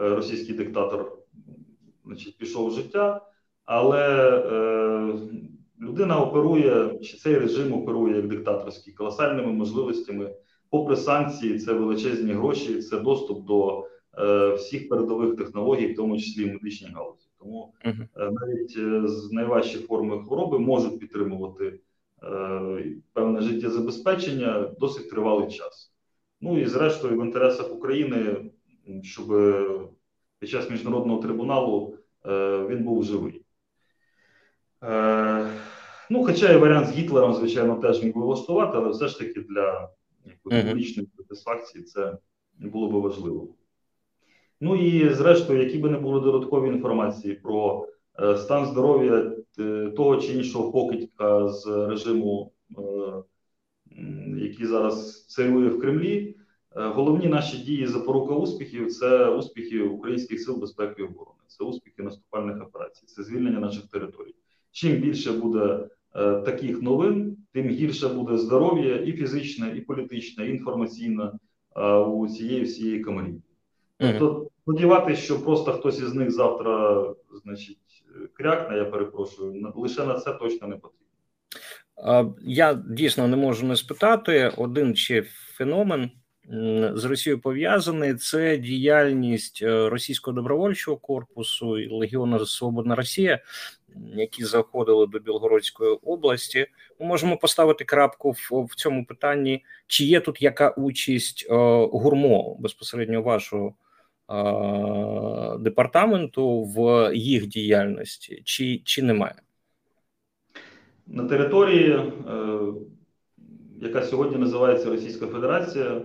е, 0.01 0.09
російський 0.15 0.55
диктатор 0.55 1.19
значить, 2.05 2.39
пішов 2.39 2.69
в 2.69 2.73
життя, 2.73 3.27
але 3.65 4.33
людина 5.81 6.21
оперує, 6.21 6.99
чи 6.99 7.17
цей 7.17 7.39
режим 7.39 7.73
оперує 7.73 8.17
як 8.17 8.29
диктаторський 8.29 8.93
колосальними 8.93 9.53
можливостями. 9.53 10.35
Попри 10.71 10.97
санкції, 10.97 11.59
це 11.59 11.73
величезні 11.73 12.33
гроші, 12.33 12.83
це 12.83 13.01
доступ 13.01 13.47
до 13.47 13.87
всіх 14.57 14.89
передових 14.89 15.37
технологій, 15.37 15.93
в 15.93 15.97
тому 15.97 16.19
числі 16.19 16.43
і 16.43 16.53
медичній 16.53 16.89
галузі. 16.95 17.29
Тому 17.39 17.75
навіть 18.15 18.71
з 19.11 19.33
найважчі 19.33 19.79
форми 19.79 20.25
хвороби 20.25 20.59
можуть 20.59 21.01
підтримувати. 21.01 21.81
Е, 22.23 22.85
певне 23.13 23.41
життєзабезпечення 23.41 24.71
досить 24.81 25.11
тривалий 25.11 25.51
час. 25.51 25.93
Ну 26.41 26.61
і 26.61 26.67
зрештою, 26.67 27.21
в 27.21 27.25
інтересах 27.25 27.73
України, 27.73 28.51
щоб 29.03 29.27
під 30.39 30.49
час 30.49 30.71
міжнародного 30.71 31.23
трибуналу 31.23 31.99
е, 32.27 32.67
він 32.71 32.85
був 32.85 33.05
живий. 33.05 33.43
Е, 34.83 35.51
ну, 36.11 36.25
хоча 36.25 36.53
і 36.53 36.57
варіант 36.57 36.87
з 36.87 36.93
Гітлером, 36.93 37.35
звичайно, 37.35 37.77
теж 37.77 38.03
міг 38.03 38.15
би 38.15 38.23
влаштувати, 38.23 38.73
але 38.77 38.89
все 38.89 39.09
ж 39.09 39.19
таки 39.19 39.41
для 39.41 39.91
публічної 40.43 41.09
сатисфакції 41.17 41.85
це 41.85 42.19
було 42.59 42.91
би 42.91 43.01
важливо. 43.01 43.49
Ну 44.61 44.77
і 44.77 45.15
зрештою, 45.15 45.63
які 45.63 45.79
би 45.79 45.91
не 45.91 45.99
були 45.99 46.21
додаткові 46.21 46.69
інформації 46.69 47.35
про 47.35 47.89
Е, 48.23 48.37
стан 48.37 48.67
здоров'я 48.67 49.13
е, 49.13 49.37
того 49.97 50.17
чи 50.17 50.33
іншого 50.33 50.73
покидька 50.73 51.49
з 51.49 51.67
режиму, 51.67 52.53
е, 52.79 52.83
який 54.37 54.67
зараз 54.67 55.27
царює 55.27 55.69
в 55.69 55.81
Кремлі, 55.81 56.37
головні 56.75 57.27
наші 57.27 57.59
дії 57.59 57.87
запорука 57.87 58.35
успіхів 58.35 58.93
це 58.93 59.29
успіхи 59.29 59.83
українських 59.83 60.41
сил 60.41 60.57
безпеки 60.57 61.03
і 61.03 61.05
оборони, 61.05 61.41
це 61.47 61.65
успіхи 61.65 62.03
наступальних 62.03 62.63
операцій, 62.63 63.07
це 63.07 63.23
звільнення 63.23 63.61
наших 63.61 63.87
територій. 63.87 64.35
Чим 64.71 64.97
більше 64.97 65.33
буде 65.33 65.89
таких 66.45 66.83
новин, 66.83 67.37
тим 67.53 67.69
гірше 67.69 68.09
буде 68.09 68.39
здоров'я 68.39 68.97
і 68.97 69.13
фізичне, 69.13 69.75
і 69.77 69.81
політичне, 69.81 70.47
і 70.47 70.51
інформаційне 70.51 71.33
у 72.07 72.29
цієї 72.29 72.63
всієї 72.63 73.01
команді. 73.01 73.41
Тобто 73.99 74.49
сподіватися, 74.63 75.23
що 75.23 75.45
просто 75.45 75.73
хтось 75.73 76.01
із 76.01 76.15
них 76.15 76.31
завтра, 76.31 77.05
значить, 77.45 77.79
крякне, 78.35 78.77
я 78.77 78.85
перепрошую, 78.85 79.73
лише 79.77 80.05
на 80.05 80.21
це 80.21 80.33
точно 80.33 80.69
не 80.69 80.77
потрібно. 80.77 82.37
Я 82.43 82.75
дійсно 82.75 83.29
не 83.29 83.37
можу 83.37 83.67
не 83.67 83.77
спитати 83.77 84.53
один 84.57 84.95
чи 84.95 85.23
феномен 85.57 86.11
з 86.95 87.05
Росією 87.05 87.41
пов'язаний 87.41 88.15
це 88.15 88.57
діяльність 88.57 89.63
е, 89.63 89.89
російського 89.89 90.35
добровольчого 90.35 90.97
корпусу 90.97 91.79
і 91.79 91.89
Легіону 91.89 92.47
Свободна 92.47 92.95
Росія, 92.95 93.41
які 94.15 94.45
заходили 94.45 95.07
до 95.07 95.19
Білгородської 95.19 95.91
області. 96.03 96.67
Ми 97.01 97.07
можемо 97.07 97.37
поставити 97.37 97.85
крапку 97.85 98.31
в, 98.31 98.65
в 98.65 98.75
цьому 98.75 99.07
питанні, 99.07 99.65
чи 99.87 100.05
є 100.05 100.21
тут 100.21 100.43
яка 100.43 100.71
участь 100.71 101.47
е, 101.51 101.55
гурмо 101.93 102.57
безпосередньо 102.61 103.23
вашого 103.23 103.75
департаменту 105.59 106.63
в 106.63 107.11
їх 107.15 107.47
діяльності, 107.47 108.43
чи, 108.45 108.81
чи 108.85 109.03
немає? 109.03 109.35
На 111.07 111.25
території, 111.25 111.91
е, 111.91 112.13
яка 113.81 114.03
сьогодні 114.03 114.37
називається 114.37 114.91
Російська 114.91 115.27
Федерація, 115.27 116.03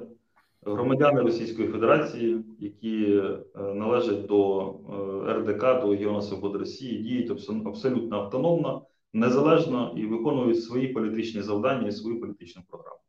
громадяни 0.65 1.21
Російської 1.21 1.67
Федерації, 1.67 2.37
які 2.59 3.15
е, 3.15 3.39
належать 3.73 4.25
до 4.25 4.69
е, 5.27 5.33
РДК, 5.33 5.61
до 5.81 5.87
Легіону 5.87 6.21
Свободи 6.21 6.57
Росії, 6.57 6.97
діють 6.97 7.31
абсолютно 7.65 8.17
автономно, 8.17 8.85
незалежно 9.13 9.93
і 9.97 10.05
виконують 10.05 10.63
свої 10.63 10.87
політичні 10.87 11.41
завдання 11.41 11.87
і 11.87 11.91
свою 11.91 12.21
політичну 12.21 12.61
програму. 12.69 12.99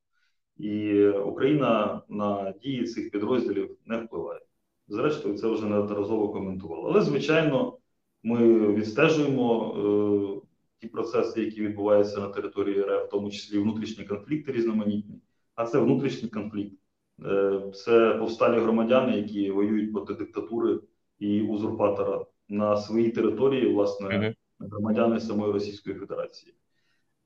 І 0.58 1.06
Україна 1.08 2.00
на 2.08 2.54
дії 2.62 2.84
цих 2.84 3.10
підрозділів 3.10 3.76
не 3.86 3.96
впливає. 3.96 4.40
Зрештою, 4.88 5.38
це 5.38 5.48
вже 5.48 5.66
неодноразово 5.66 6.28
коментувало. 6.28 6.88
Але, 6.88 7.00
звичайно, 7.00 7.78
ми 8.22 8.72
відстежуємо 8.74 9.74
е, 9.76 10.46
ті 10.80 10.88
процеси, 10.88 11.44
які 11.44 11.62
відбуваються 11.62 12.20
на 12.20 12.28
території 12.28 12.82
РФ, 12.82 13.06
в 13.06 13.08
тому 13.10 13.30
числі 13.30 13.58
внутрішні 13.58 14.04
конфлікти 14.04 14.52
різноманітні, 14.52 15.20
а 15.54 15.66
це 15.66 15.78
внутрішній 15.78 16.28
конфлікт. 16.28 16.76
Е, 17.24 17.62
це 17.74 18.14
повсталі 18.14 18.60
громадяни, 18.60 19.16
які 19.16 19.50
воюють 19.50 19.92
проти 19.92 20.14
диктатури 20.14 20.80
і 21.18 21.42
узурпатора 21.42 22.24
на 22.48 22.76
своїй 22.76 23.10
території, 23.10 23.72
власне, 23.72 24.34
громадяни 24.60 25.20
самої 25.20 25.52
Російської 25.52 25.96
Федерації. 25.96 26.54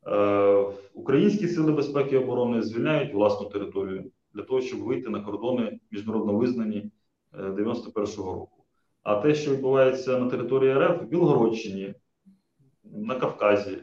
Е, 0.07 0.67
українські 0.95 1.49
сили 1.49 1.73
безпеки 1.73 2.15
і 2.15 2.19
оборони 2.19 2.63
звільняють 2.63 3.15
власну 3.15 3.49
територію 3.49 4.11
для 4.35 4.43
того, 4.43 4.61
щоб 4.61 4.81
вийти 4.81 5.11
на 5.11 5.21
кордони 5.21 5.79
міжнародно 5.91 6.33
визнані 6.37 6.91
91-го 7.33 8.31
е, 8.31 8.35
року. 8.35 8.65
А 9.03 9.21
те, 9.21 9.35
що 9.35 9.51
відбувається 9.51 10.19
на 10.19 10.31
території 10.31 10.75
РФ 10.75 11.03
в 11.03 11.05
Білгородщині, 11.05 11.95
на 12.85 13.15
Кавказі, 13.15 13.79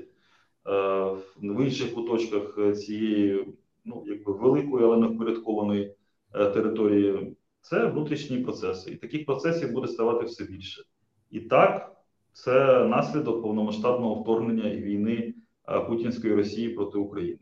в 1.38 1.64
інших 1.64 1.94
куточках 1.94 2.76
цієї 2.78 3.48
ну, 3.86 4.04
якби 4.08 4.34
великої, 4.34 4.86
але 4.86 4.98
не 4.98 5.08
впорядкованої 5.08 5.96
Е, 6.36 6.46
території, 6.46 7.36
це 7.62 7.86
внутрішні 7.86 8.38
процеси, 8.38 8.92
і 8.92 8.96
таких 8.96 9.26
процесів 9.26 9.72
буде 9.72 9.88
ставати 9.88 10.26
все 10.26 10.44
більше. 10.44 10.84
І 11.32 11.40
так, 11.40 11.96
це 12.32 12.86
наслідок 12.86 13.44
повномасштабного 13.44 14.22
вторгнення 14.22 14.70
і 14.70 14.82
війни 14.82 15.34
е, 15.70 15.80
Путінської 15.80 16.36
Росії 16.36 16.70
проти 16.70 16.98
України. 16.98 17.40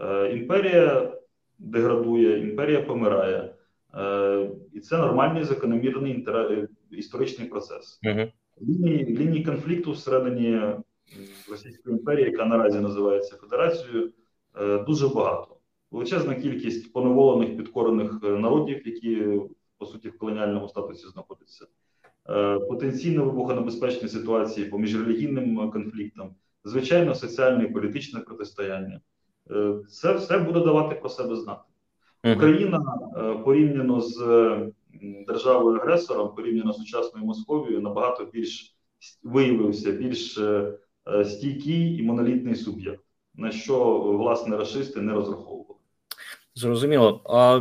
Е, 0.00 0.32
імперія 0.32 1.12
деградує, 1.58 2.40
імперія 2.40 2.82
помирає, 2.82 3.54
і 4.72 4.80
це 4.80 4.98
нормальний 4.98 5.44
закономірний 5.44 6.26
історичний 6.90 7.48
процес. 7.48 8.00
Uh-huh. 8.04 8.32
Лінії, 8.62 9.04
лінії 9.04 9.44
конфлікту 9.44 9.92
всередині 9.92 10.60
Російської 11.50 11.96
імперії, 11.96 12.30
яка 12.30 12.44
наразі 12.44 12.80
називається 12.80 13.36
Федерацією, 13.36 14.12
дуже 14.86 15.08
багато 15.08 15.56
величезна 15.90 16.34
кількість 16.34 16.92
поневолених 16.92 17.56
підкорених 17.56 18.20
е, 18.24 18.28
народів, 18.28 18.86
які 18.86 19.40
по 19.78 19.86
суті 19.86 20.08
в 20.08 20.18
колоніальному 20.18 20.68
статусі 20.68 21.08
знаходяться, 21.08 21.66
е, 22.28 22.58
потенційно 22.58 23.24
вибухонебезпечні 23.24 24.08
ситуації 24.08 24.66
по 24.66 24.78
міжрелігійним 24.78 25.70
конфліктам, 25.70 26.34
звичайно, 26.64 27.14
соціальне 27.14 27.64
і 27.64 27.72
політичне 27.72 28.20
протистояння. 28.20 29.00
Е, 29.50 29.74
це 29.88 30.12
все 30.12 30.38
буде 30.38 30.60
давати 30.60 30.94
про 30.94 31.08
себе 31.08 31.36
знати. 31.36 31.62
Україна 32.24 32.80
порівняно 33.44 34.00
з 34.00 34.18
державою 35.26 35.78
агресором, 35.80 36.34
порівняно 36.34 36.72
з 36.72 36.76
сучасною 36.76 37.26
Московією, 37.26 37.80
набагато 37.80 38.24
більш 38.24 38.76
виявився 39.22 39.92
більш 39.92 40.38
стійкий 41.24 41.96
і 41.98 42.02
монолітний 42.02 42.54
суб'єкт, 42.54 43.04
на 43.34 43.50
що 43.50 43.94
власне 44.00 44.56
расисти 44.56 45.00
не 45.00 45.12
розраховували. 45.12 45.78
Зрозуміло. 46.54 47.20
А 47.24 47.60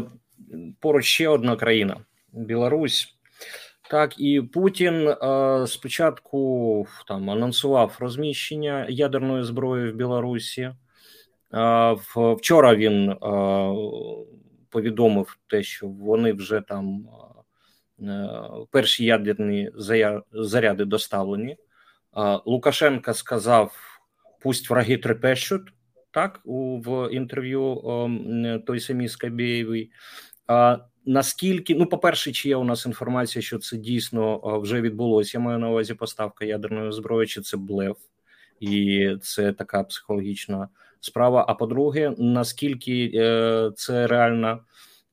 поруч 0.80 1.06
ще 1.06 1.30
одна 1.30 1.56
країна 1.56 1.98
Білорусь. 2.34 3.16
Так, 3.90 4.20
і 4.20 4.42
Путін 4.42 5.08
а, 5.08 5.66
спочатку 5.68 6.88
там 7.08 7.30
анонсував 7.30 7.98
розміщення 8.00 8.86
ядерної 8.90 9.44
зброї 9.44 9.92
в 9.92 9.96
Білорусі. 9.96 10.72
А, 11.52 11.96
Вчора 12.16 12.76
він 12.76 13.10
а, 13.10 13.74
повідомив 14.76 15.38
те, 15.48 15.64
що 15.64 15.88
вони 15.88 16.34
вже 16.34 16.62
там 16.62 17.08
перші 18.72 19.06
ядерні 19.06 19.72
заряди 20.34 20.86
доставлені. 20.86 21.58
Лукашенка 22.46 23.14
сказав: 23.14 23.76
пусть 24.42 24.70
враги 24.70 24.98
трепещуть 24.98 25.74
так 26.12 26.42
в 26.46 27.10
інтерв'ю 27.12 27.82
той 28.68 28.80
самій 28.80 29.08
Скабєєвій. 29.08 29.92
Наскільки 31.06 31.76
ну, 31.76 31.86
по-перше, 31.86 32.32
чи 32.32 32.50
є 32.50 32.56
у 32.56 32.64
нас 32.64 32.86
інформація, 32.86 33.42
що 33.42 33.60
це 33.60 33.78
дійсно 33.78 34.60
вже 34.60 34.82
відбулося? 34.82 35.38
Я 35.38 35.44
маю 35.44 35.60
на 35.60 35.70
увазі 35.70 35.94
поставка 35.94 36.46
ядерної 36.46 36.92
зброї, 36.92 37.28
чи 37.28 37.42
це 37.42 37.58
блеф, 37.58 37.98
і 38.60 39.10
це 39.22 39.54
така 39.54 39.84
психологічна 39.84 40.70
справа. 41.06 41.46
А 41.48 41.54
по-друге, 41.54 42.16
наскільки 42.18 43.12
е, 43.16 43.72
це 43.76 44.08
реальна 44.08 44.60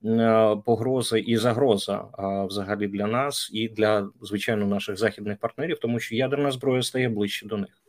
е, 0.04 0.56
погроза 0.64 1.18
і 1.18 1.36
загроза 1.36 2.04
взагалі 2.48 2.88
для 2.88 3.06
нас 3.06 3.50
і 3.52 3.68
для 3.68 4.08
звичайно 4.22 4.66
наших 4.66 4.96
західних 4.96 5.38
партнерів, 5.38 5.78
тому 5.78 5.98
що 5.98 6.16
ядерна 6.16 6.50
зброя 6.50 6.82
стає 6.82 7.08
ближче 7.08 7.46
до 7.46 7.56
них. 7.56 7.82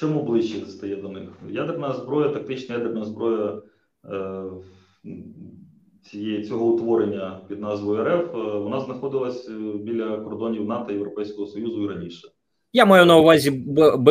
Чому 0.00 0.22
ближче 0.22 0.66
стає 0.66 0.96
до 0.96 1.08
них? 1.08 1.28
Ядерна 1.50 1.92
зброя, 1.92 2.28
тактична 2.28 2.74
ядерна 2.74 3.04
зброя 3.04 3.62
е, 4.04 4.42
цієї, 6.02 6.44
цього 6.44 6.66
утворення 6.66 7.40
під 7.48 7.60
назвою 7.60 8.04
РФ, 8.04 8.34
вона 8.34 8.80
знаходилась 8.80 9.48
біля 9.74 10.16
кордонів 10.16 10.64
НАТО 10.64 10.92
Європейського 10.92 11.46
Союзу 11.46 11.84
і 11.84 11.88
раніше. 11.88 12.28
Я 12.72 12.86
маю 12.86 13.06
на 13.06 13.16
увазі 13.16 13.50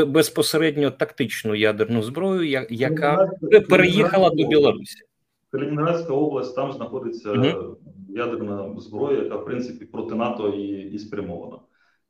безпосередньо 0.08 0.92
тактичну 0.92 1.56
ядерну 1.56 2.04
зброю, 2.04 2.68
яка 2.70 3.32
переїхала 3.70 4.30
до 4.30 4.48
Білорусі. 4.48 5.04
Калінінградська 5.52 6.14
область, 6.14 6.56
там 6.56 6.72
знаходиться 6.72 7.32
угу. 7.32 7.78
ядерна 8.10 8.76
зброя, 8.78 9.24
яка 9.24 9.36
в 9.36 9.46
принципі 9.46 9.86
проти 9.86 10.16
НАТО 10.16 10.50
і, 10.50 10.94
і 10.94 11.00
спрямована. 11.00 11.58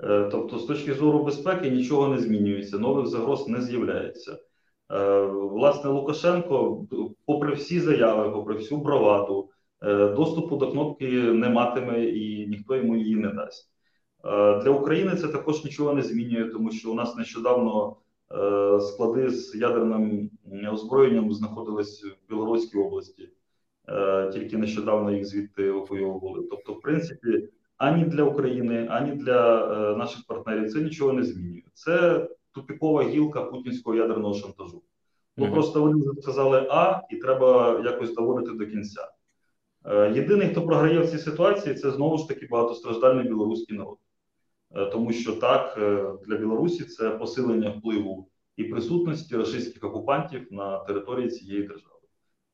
Е, 0.04 0.30
тобто, 0.32 0.60
з 0.60 0.66
точки 0.66 0.94
зору 0.94 1.24
безпеки 1.24 1.70
нічого 1.70 2.08
не 2.08 2.18
змінюється, 2.18 2.78
нових 2.78 3.08
загроз 3.08 3.48
не 3.48 3.62
з'являється. 3.62 4.38
Е, 4.94 5.22
власне, 5.26 5.90
Лукашенко, 5.90 6.86
попри 7.26 7.54
всі 7.54 7.80
заяви, 7.80 8.30
попри 8.30 8.56
всю 8.56 8.82
браваду, 8.82 9.50
доступу 10.16 10.56
до 10.56 10.72
кнопки 10.72 11.08
не 11.22 11.50
матиме 11.50 12.06
і 12.06 12.48
ніхто 12.48 12.76
йому 12.76 12.98
її 12.98 13.16
не 13.16 13.30
дасть. 13.30 13.70
Для 14.63 14.69
України 14.69 15.15
це 15.15 15.27
також 15.27 15.63
нічого 15.63 15.93
не 15.93 16.01
змінює, 16.01 16.45
тому 16.45 16.71
що 16.71 16.91
у 16.91 16.93
нас 16.93 17.15
нещодавно 17.15 17.95
склади 18.81 19.29
з 19.29 19.55
ядерним 19.55 20.29
озброєнням 20.71 21.34
знаходились 21.34 22.03
в 22.03 22.29
Білоруській 22.29 22.77
області, 22.77 23.29
тільки 24.34 24.57
нещодавно 24.57 25.12
їх 25.12 25.25
звідти 25.25 25.67
евакуйовували. 25.67 26.47
Тобто, 26.49 26.73
в 26.73 26.81
принципі 26.81 27.49
ані 27.81 28.05
для 28.05 28.23
України, 28.23 28.88
ані 28.89 29.12
для 29.12 29.65
е, 29.65 29.97
наших 29.97 30.25
партнерів 30.27 30.71
це 30.71 30.79
нічого 30.79 31.13
не 31.13 31.23
змінює. 31.23 31.62
Це 31.73 32.27
тупікова 32.51 33.03
гілка 33.03 33.41
путінського 33.41 33.95
ядерного 33.95 34.34
шантажу. 34.34 34.81
Ну 35.38 35.45
mm-hmm. 35.45 35.53
просто 35.53 35.81
вони 35.81 36.21
сказали 36.21 36.67
А, 36.71 37.01
і 37.10 37.15
треба 37.15 37.81
якось 37.86 38.13
доводити 38.13 38.57
до 38.57 38.65
кінця. 38.65 39.12
Е, 39.86 40.12
єдиний, 40.15 40.49
хто 40.49 40.62
програє 40.62 40.99
в 40.99 41.10
цій 41.10 41.17
ситуації, 41.17 41.75
це 41.75 41.91
знову 41.91 42.17
ж 42.17 42.27
таки 42.27 42.47
багатостраждальний 42.51 43.27
білоруський 43.27 43.77
народ, 43.77 43.97
е, 43.97 44.11
тому 44.73 45.12
що 45.12 45.36
так 45.36 45.77
е, 45.77 46.12
для 46.27 46.38
Білорусі 46.38 46.84
це 46.84 47.10
посилення 47.10 47.69
впливу 47.69 48.29
і 48.57 48.63
присутності 48.63 49.36
російських 49.36 49.84
окупантів 49.84 50.47
на 50.51 50.77
території 50.79 51.29
цієї 51.29 51.62
держави. 51.62 51.95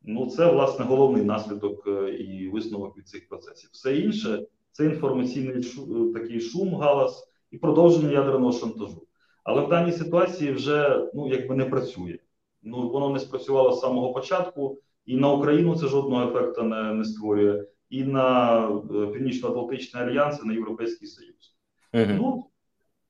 Ну, 0.01 0.29
це 0.29 0.51
власне 0.51 0.85
головний 0.85 1.23
наслідок 1.23 1.87
і 2.19 2.49
висновок 2.53 2.97
від 2.97 3.07
цих 3.07 3.27
процесів. 3.27 3.69
Все 3.73 3.97
інше 3.97 4.45
це 4.71 4.85
інформаційний 4.85 5.63
шу, 5.63 6.13
такий 6.13 6.41
шум, 6.41 6.75
галас 6.75 7.29
і 7.51 7.57
продовження 7.57 8.11
ядерного 8.11 8.51
шантажу. 8.51 9.07
Але 9.43 9.61
в 9.61 9.69
даній 9.69 9.91
ситуації 9.91 10.51
вже 10.51 11.09
ну 11.13 11.27
якби 11.27 11.55
не 11.55 11.65
працює. 11.65 12.17
Ну 12.63 12.89
воно 12.89 13.09
не 13.09 13.19
спрацювало 13.19 13.71
з 13.71 13.79
самого 13.79 14.13
початку. 14.13 14.79
І 15.05 15.17
на 15.17 15.33
Україну 15.33 15.75
це 15.75 15.87
жодного 15.87 16.29
ефекту 16.29 16.63
не 16.63 16.93
не 16.93 17.05
створює, 17.05 17.65
і 17.89 18.03
на 18.03 18.59
е, 18.69 19.07
Північно-Атлантичний 19.07 20.03
альянс, 20.03 20.41
і 20.43 20.47
на 20.47 20.53
Європейський 20.53 21.07
Союз. 21.07 21.56
Угу. 21.93 22.05
Ну, 22.07 22.45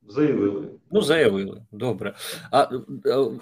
заявили. 0.08 0.68
Ну, 0.92 1.02
заявили. 1.02 1.62
Добре. 1.72 2.14
А 2.52 2.64
е, 2.64 2.70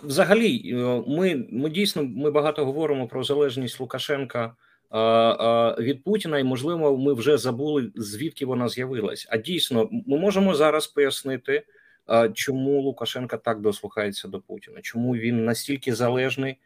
взагалі, 0.03 0.71
е, 0.73 1.03
ми 1.07 1.47
ми 1.51 1.69
дійсно 1.69 2.03
ми 2.03 2.31
багато 2.31 2.65
говоримо 2.65 3.07
про 3.07 3.23
залежність 3.23 3.79
Лукашенка 3.79 4.55
а, 4.89 4.99
а, 4.99 5.81
від 5.81 6.03
Путіна, 6.03 6.39
і 6.39 6.43
можливо, 6.43 6.97
ми 6.97 7.13
вже 7.13 7.37
забули 7.37 7.91
звідки 7.95 8.45
вона 8.45 8.69
з'явилась. 8.69 9.27
А 9.29 9.37
дійсно, 9.37 9.89
ми 9.91 10.17
можемо 10.17 10.55
зараз 10.55 10.87
пояснити, 10.87 11.63
а, 12.05 12.29
чому 12.29 12.81
Лукашенка 12.81 13.37
так 13.37 13.61
дослухається 13.61 14.27
до 14.27 14.39
Путіна, 14.39 14.81
чому 14.81 15.15
він 15.15 15.45
настільки 15.45 15.95
залежний 15.95 16.57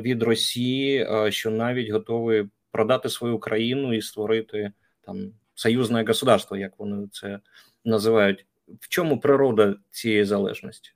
від 0.00 0.22
Росії, 0.22 1.08
що 1.28 1.50
навіть 1.50 1.90
готові 1.90 2.46
продати 2.70 3.08
свою 3.08 3.38
країну 3.38 3.94
і 3.94 4.02
створити 4.02 4.72
там 5.00 5.32
союзне 5.54 6.04
государство, 6.04 6.56
як 6.56 6.72
вони 6.78 7.08
це 7.12 7.40
називають. 7.84 8.46
В 8.80 8.88
чому 8.88 9.20
природа 9.20 9.74
цієї 9.90 10.24
залежності? 10.24 10.90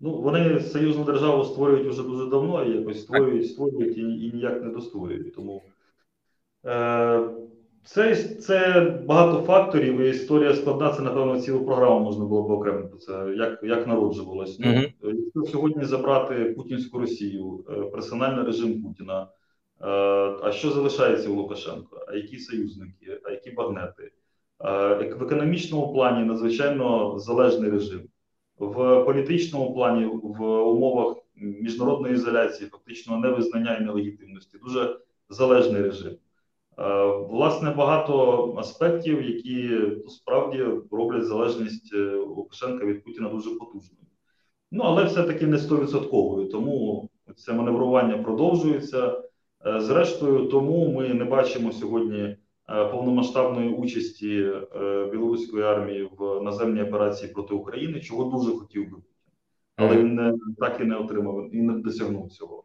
Ну, 0.00 0.20
вони 0.20 0.60
союзну 0.60 1.04
державу 1.04 1.44
створюють 1.44 1.88
вже 1.88 2.02
дуже 2.02 2.26
давно 2.26 2.64
і 2.64 2.76
якось 2.76 3.02
створюють, 3.02 3.50
створюють 3.50 3.98
і, 3.98 4.00
і 4.00 4.32
ніяк 4.34 4.62
не 4.62 4.70
достворюють. 4.70 5.34
Тому 5.34 5.62
е, 6.66 7.20
це 7.84 8.14
це 8.14 8.80
багато 9.06 9.42
факторів, 9.42 10.00
і 10.00 10.10
історія 10.10 10.54
складна. 10.54 10.92
Це, 10.92 11.02
напевно, 11.02 11.40
цілу 11.40 11.64
програму 11.64 12.00
можна 12.00 12.24
було 12.24 12.42
б 12.42 12.50
окремо 12.50 12.88
це 13.00 13.34
як 13.36 13.60
як 13.62 13.86
народжувалось. 13.86 14.58
Ну, 14.58 14.72
Якщо 15.02 15.52
сьогодні 15.52 15.84
забрати 15.84 16.44
Путінську 16.44 16.98
Росію, 16.98 17.64
е, 17.70 17.72
персональний 17.72 18.44
режим 18.44 18.82
Путіна, 18.82 19.26
а 20.42 20.52
що 20.52 20.70
залишається 20.70 21.28
у 21.28 21.34
Лукашенка? 21.34 21.96
А 22.08 22.14
які 22.14 22.38
союзники, 22.38 23.20
а 23.24 23.30
які 23.30 23.50
багнети? 23.50 24.12
Е, 24.64 24.94
в 24.94 25.22
економічному 25.22 25.92
плані 25.92 26.24
надзвичайно 26.24 27.18
залежний 27.18 27.70
режим, 27.70 28.00
в 28.58 29.04
політичному 29.04 29.74
плані, 29.74 30.04
в 30.22 30.42
умовах 30.44 31.16
міжнародної 31.36 32.14
ізоляції, 32.14 32.70
фактично 32.70 33.18
невизнання 33.18 33.76
і 33.76 33.84
нелегітимності, 33.84 34.58
дуже 34.58 34.98
залежний 35.28 35.82
режим. 35.82 36.12
Е, 36.78 37.06
власне, 37.30 37.70
багато 37.70 38.54
аспектів, 38.58 39.22
які 39.22 39.80
справді 40.08 40.64
роблять 40.90 41.24
залежність 41.24 41.94
е, 41.94 42.16
Лукашенка 42.16 42.86
від 42.86 43.04
Путіна 43.04 43.28
дуже 43.28 43.50
потужною. 43.50 44.04
Ну, 44.70 44.82
але 44.84 45.04
все-таки 45.04 45.46
не 45.46 45.58
стовідсотковою. 45.58 46.48
Тому 46.48 47.08
це 47.36 47.52
маневрування 47.52 48.18
продовжується. 48.18 49.22
Е, 49.66 49.80
зрештою, 49.80 50.46
тому 50.46 50.92
ми 50.92 51.14
не 51.14 51.24
бачимо 51.24 51.72
сьогодні 51.72 52.36
повномасштабної 52.90 53.68
участі 53.70 54.52
білоруської 55.10 55.64
армії 55.64 56.10
в 56.18 56.42
наземній 56.42 56.82
операції 56.82 57.32
проти 57.32 57.54
України, 57.54 58.00
чого 58.00 58.24
дуже 58.24 58.52
хотів 58.52 58.90
би. 58.90 58.96
Але 59.76 59.96
він 59.96 60.14
не, 60.14 60.34
так 60.58 60.80
і 60.80 60.84
не 60.84 60.96
отримав 60.96 61.54
і 61.54 61.62
не 61.62 61.72
досягнув 61.72 62.30
цього. 62.30 62.64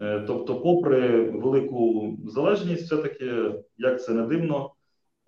Е, 0.00 0.24
тобто, 0.26 0.60
попри 0.60 1.30
велику 1.30 2.10
залежність, 2.26 2.84
все 2.84 2.96
таки, 2.96 3.54
як 3.78 4.02
це 4.02 4.12
не 4.12 4.26
дивно, 4.26 4.70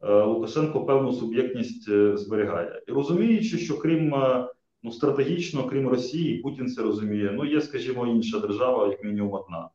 е, 0.02 0.22
Лукашенко 0.22 0.84
певну 0.84 1.12
суб'єктність 1.12 1.88
е, 1.88 2.16
зберігає 2.16 2.82
і 2.88 2.92
розуміючи, 2.92 3.58
що 3.58 3.78
крім 3.78 4.14
ну 4.82 4.92
стратегічно, 4.92 5.64
крім 5.64 5.88
Росії, 5.88 6.38
Путін 6.38 6.68
це 6.68 6.82
розуміє. 6.82 7.30
Ну 7.32 7.44
є, 7.44 7.60
скажімо, 7.60 8.06
інша 8.06 8.38
держава, 8.38 8.88
як 8.88 9.04
мінімум 9.04 9.32
одна, 9.32 9.68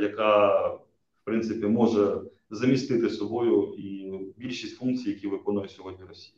яка 0.00 0.66
в 0.68 0.80
принципі 1.24 1.66
може 1.66 2.20
замістити 2.50 3.10
собою 3.10 3.74
і 3.78 4.18
більшість 4.36 4.76
функцій, 4.76 5.10
які 5.10 5.28
виконує 5.28 5.68
сьогодні 5.68 6.04
Росія. 6.08 6.36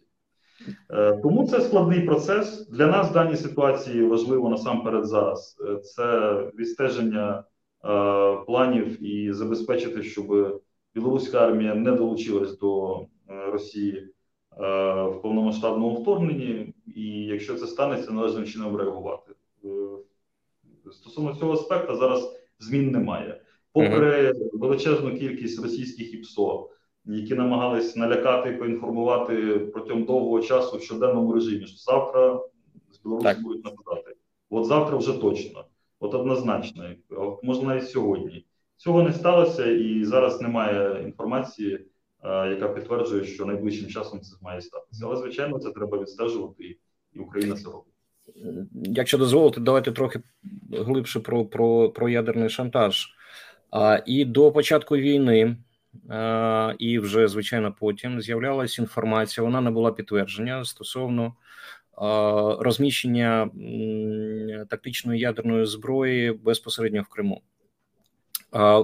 Тому 1.23 1.49
це 1.49 1.61
складний 1.61 2.01
процес 2.01 2.69
для 2.69 2.87
нас 2.87 3.11
в 3.11 3.13
даній 3.13 3.37
ситуації 3.37 4.05
важливо 4.05 4.49
насамперед 4.49 5.07
зараз. 5.07 5.57
Це 5.83 6.37
відстеження. 6.59 7.45
Е, 7.85 8.37
планів 8.47 9.03
і 9.03 9.33
забезпечити, 9.33 10.03
щоб 10.03 10.27
білоруська 10.95 11.47
армія 11.47 11.75
не 11.75 11.93
долучилась 11.93 12.59
до 12.59 13.01
е, 13.01 13.07
Росії 13.51 13.99
е, 13.99 14.09
в 15.05 15.21
повномасштабному 15.23 16.03
вторгненні, 16.03 16.75
і 16.97 17.03
якщо 17.11 17.55
це 17.55 17.67
станеться, 17.67 18.11
належним 18.11 18.45
чином 18.45 18.77
реагувати. 18.77 19.33
Стосовно 20.93 21.35
цього 21.35 21.53
аспекту 21.53 21.97
зараз 21.97 22.42
змін 22.63 22.91
немає. 22.91 23.41
Попри 23.73 24.33
величезну 24.53 25.19
кількість 25.19 25.63
російських 25.63 26.15
ІПСО, 26.15 26.71
які 27.05 27.35
намагались 27.35 27.97
налякати 27.97 28.51
і 28.51 28.57
поінформувати 28.57 29.59
протягом 29.59 30.05
довгого 30.05 30.41
часу 30.41 30.77
в 30.77 30.83
щоденному 30.83 31.33
режимі, 31.33 31.67
що 31.67 31.77
завтра 31.77 32.41
з 32.91 33.03
Білорусі 33.03 33.41
будуть 33.43 33.65
нападати. 33.65 34.17
От 34.51 34.67
завтра 34.67 34.97
вже 34.97 35.13
точно. 35.13 35.65
От 36.01 36.15
однозначно, 36.15 36.85
можна 37.43 37.65
навіть 37.65 37.91
сьогодні. 37.91 38.47
Цього 38.77 39.03
не 39.03 39.13
сталося, 39.13 39.67
і 39.67 40.05
зараз 40.05 40.41
немає 40.41 41.03
інформації, 41.05 41.87
яка 42.25 42.69
підтверджує, 42.69 43.25
що 43.25 43.47
найближчим 43.47 43.89
часом 43.89 44.21
це 44.21 44.37
має 44.43 44.61
статися. 44.61 45.07
Але 45.07 45.17
звичайно, 45.17 45.59
це 45.59 45.71
треба 45.71 45.99
відстежувати, 45.99 46.77
і 47.13 47.19
Україна 47.19 47.57
це 47.57 47.65
робить. 47.65 47.93
Якщо 48.73 49.19
дозволити, 49.19 49.61
давайте 49.61 49.93
трохи 49.93 50.21
глибше 50.73 51.21
про 51.21 51.45
про, 51.45 51.91
про 51.91 52.09
ядерний 52.09 52.49
шантаж. 52.49 53.15
А, 53.71 54.01
І 54.07 54.25
до 54.25 54.53
початку 54.53 54.97
війни, 54.97 55.57
а, 56.09 56.75
і 56.79 56.99
вже 56.99 57.29
звичайно 57.29 57.75
потім 57.81 58.21
з'являлася 58.23 58.83
інформація. 58.83 59.45
Вона 59.45 59.61
не 59.61 59.71
була 59.71 59.93
підтвердження 59.93 60.65
стосовно 60.65 61.35
розміщення 62.61 63.51
тактичної 64.71 65.21
ядерної 65.21 65.67
зброї 65.67 66.33
безпосередньо 66.33 67.03
в 67.03 67.07
Криму. 67.09 67.43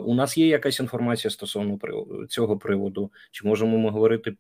У 0.05 0.15
нас 0.15 0.39
є 0.39 0.47
якась 0.47 0.81
інформація 0.81 1.31
стосовно 1.31 1.79
цього 2.29 2.59
приводу? 2.59 3.13
Чи 3.31 3.49
можемо 3.49 3.79
ми 3.79 3.91
говорити 3.91 4.37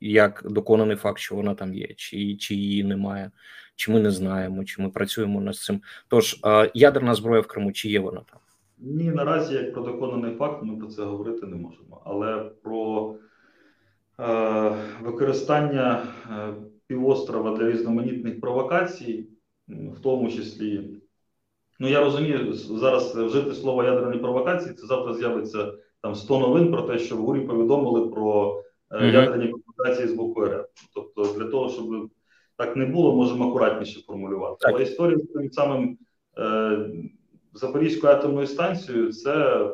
як 0.00 0.42
доконаний 0.44 0.96
факт, 0.96 1.18
що 1.18 1.34
вона 1.34 1.54
там 1.54 1.74
є, 1.74 1.86
чи 1.96 2.36
чи 2.36 2.54
її 2.54 2.84
немає, 2.84 3.30
чи 3.76 3.92
ми 3.92 4.00
не 4.00 4.10
знаємо, 4.10 4.64
чи 4.64 4.82
ми 4.82 4.90
працюємо 4.90 5.40
над 5.40 5.56
цим? 5.56 5.80
Тож 6.08 6.40
ядерна 6.74 7.14
зброя 7.14 7.40
в 7.40 7.46
Криму, 7.46 7.72
чи 7.72 7.88
є 7.88 8.00
вона 8.00 8.20
там? 8.30 8.40
Ні, 8.82 9.04
наразі 9.04 9.54
як 9.54 9.74
про 9.74 9.82
доконаний 9.82 10.34
факт, 10.34 10.62
ми 10.62 10.76
про 10.76 10.86
це 10.86 11.04
говорити 11.04 11.46
не 11.46 11.56
можемо. 11.56 12.02
Але 12.04 12.50
про 12.62 13.14
е, 14.20 14.72
використання 15.02 16.02
е, 16.30 16.54
півострова 16.86 17.56
для 17.56 17.70
різноманітних 17.70 18.40
провокацій, 18.40 19.28
в 19.68 20.00
тому 20.02 20.30
числі. 20.30 21.00
Ну, 21.80 21.88
я 21.88 22.00
розумію, 22.00 22.52
зараз 22.52 23.16
вжити 23.16 23.54
слово 23.54 23.84
ядерні 23.84 24.18
провокації, 24.18 24.74
це 24.74 24.86
завтра 24.86 25.14
з'явиться 25.14 25.72
там 26.02 26.14
100 26.14 26.38
новин 26.38 26.72
про 26.72 26.82
те, 26.82 26.98
що 26.98 27.16
в 27.16 27.18
ГУРі 27.18 27.40
повідомили 27.40 28.08
про 28.08 28.62
е, 28.90 29.06
ядерні 29.06 29.54
провокації 29.80 30.08
з 30.08 30.12
боку 30.12 30.44
РФ. 30.44 30.66
Тобто, 30.94 31.34
для 31.38 31.44
того, 31.44 31.70
щоб 31.70 32.10
так 32.56 32.76
не 32.76 32.86
було, 32.86 33.16
можемо 33.16 33.48
акуратніше 33.48 34.00
формулювати. 34.00 34.56
Так. 34.60 34.74
Але 34.74 34.82
історія 34.82 35.18
з 35.18 35.22
тим 35.22 35.52
самим 35.52 35.98
е, 36.38 36.90
Запорізькою 37.54 38.12
атомною 38.12 38.46
станцією 38.46 39.12
це 39.12 39.66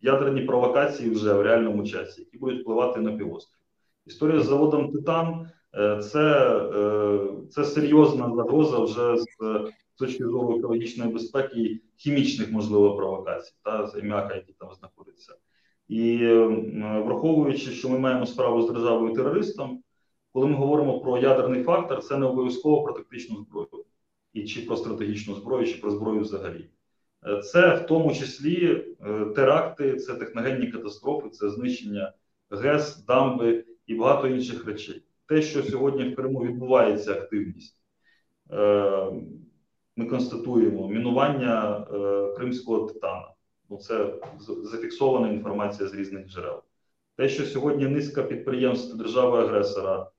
ядерні 0.00 0.40
провокації 0.40 1.10
вже 1.10 1.32
в 1.32 1.42
реальному 1.42 1.86
часі, 1.86 2.20
які 2.20 2.38
будуть 2.38 2.60
впливати 2.60 3.00
на 3.00 3.12
півострів. 3.12 3.58
Історія 4.06 4.40
з 4.40 4.46
заводом 4.46 4.92
Титан. 4.92 5.50
Е, 5.74 6.02
це 6.02 6.56
е, 6.74 7.18
це 7.50 7.64
серйозна 7.64 8.32
загроза 8.36 8.78
вже 8.78 9.16
з 9.16 9.70
точки 9.98 10.24
зору 10.24 10.58
екологічної 10.58 11.12
безпеки 11.12 11.60
і 11.60 11.82
хімічних 11.96 12.52
можливо 12.52 12.96
провокацій 12.96 13.54
та 13.62 13.86
займака, 13.86 14.34
які 14.34 14.52
там 14.52 14.68
знаходяться, 14.78 15.34
і 15.92 16.34
враховуючи, 17.04 17.70
що 17.70 17.88
ми 17.88 17.98
маємо 17.98 18.26
справу 18.26 18.62
з 18.62 18.70
державою 18.70 19.14
терористом, 19.14 19.82
коли 20.32 20.46
ми 20.46 20.54
говоримо 20.54 21.00
про 21.00 21.18
ядерний 21.18 21.62
фактор, 21.62 22.02
це 22.02 22.16
не 22.18 22.26
обов'язково 22.26 22.82
про 22.82 22.92
тактичну 22.92 23.36
зброю. 23.36 23.84
і 24.32 24.44
чи 24.44 24.62
про 24.62 24.76
стратегічну 24.76 25.34
зброю, 25.34 25.66
чи 25.66 25.80
про 25.80 25.90
зброю 25.90 26.20
взагалі. 26.20 26.70
Це 27.42 27.74
в 27.74 27.86
тому 27.86 28.14
числі 28.14 28.84
теракти, 29.34 29.96
це 29.96 30.14
техногенні 30.14 30.66
катастрофи, 30.66 31.28
це 31.30 31.50
знищення 31.50 32.12
ГЕС, 32.50 33.04
дамби 33.04 33.64
і 33.86 33.94
багато 33.94 34.28
інших 34.28 34.66
речей. 34.66 35.02
Те, 35.26 35.42
що 35.42 35.62
сьогодні 35.62 36.04
в 36.04 36.16
Криму 36.16 36.40
відбувається 36.40 37.12
активність, 37.12 37.78
ми 39.96 40.06
констатуємо 40.10 40.88
мінування 40.88 41.86
кримського 42.36 42.86
титана. 42.86 43.31
Ну, 43.72 43.78
це 43.78 44.14
зафіксована 44.46 45.28
інформація 45.28 45.88
з 45.88 45.94
різних 45.94 46.28
джерел. 46.28 46.62
Те, 47.16 47.28
що 47.28 47.46
сьогодні 47.46 47.86
низка 47.86 48.22
підприємств 48.22 48.96
держави-агресора 48.96 50.10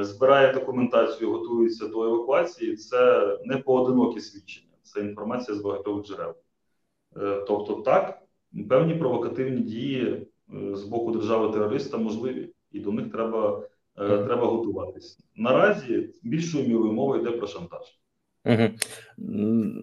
збирає 0.00 0.52
документацію, 0.52 1.32
готується 1.32 1.88
до 1.88 2.04
евакуації, 2.04 2.76
це 2.76 3.26
не 3.44 3.56
поодинокі 3.56 4.20
свідчення, 4.20 4.72
це 4.82 5.00
інформація 5.00 5.56
з 5.56 5.60
багатьох 5.60 6.06
джерел. 6.06 6.34
Е, 7.16 7.44
тобто, 7.46 7.74
так, 7.74 8.22
певні 8.68 8.94
провокативні 8.94 9.60
дії 9.60 10.02
е, 10.54 10.76
з 10.76 10.84
боку 10.84 11.12
держави-терориста 11.12 11.96
можливі, 11.98 12.52
і 12.72 12.80
до 12.80 12.92
них 12.92 13.12
треба, 13.12 13.62
е, 13.98 14.24
треба 14.24 14.46
готуватися. 14.46 15.22
Наразі 15.36 16.10
більшою 16.22 16.68
мірою 16.68 16.92
мова 16.92 17.16
йде 17.16 17.30
про 17.30 17.46
шантаж. 17.46 17.98
Угу. 18.44 18.68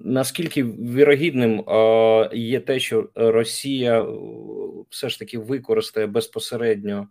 Наскільки 0.03 0.63
вірогідним 0.63 1.59
е, 1.59 2.29
є 2.33 2.59
те, 2.59 2.79
що 2.79 3.09
Росія 3.15 4.05
все 4.89 5.09
ж 5.09 5.19
таки 5.19 5.37
використає 5.37 6.07
безпосередньо 6.07 7.07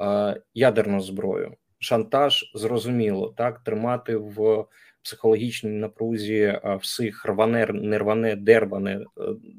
е, 0.00 0.40
ядерну 0.54 1.00
зброю? 1.00 1.54
Шантаж 1.78 2.50
зрозуміло, 2.54 3.34
так 3.36 3.58
тримати 3.64 4.16
в 4.16 4.64
психологічній 5.02 5.70
напрузі 5.70 6.60
всіх 6.80 7.24
рване, 7.24 7.66
не 7.66 7.98
рване, 7.98 8.36
дербане, 8.36 8.92
е, 8.92 9.04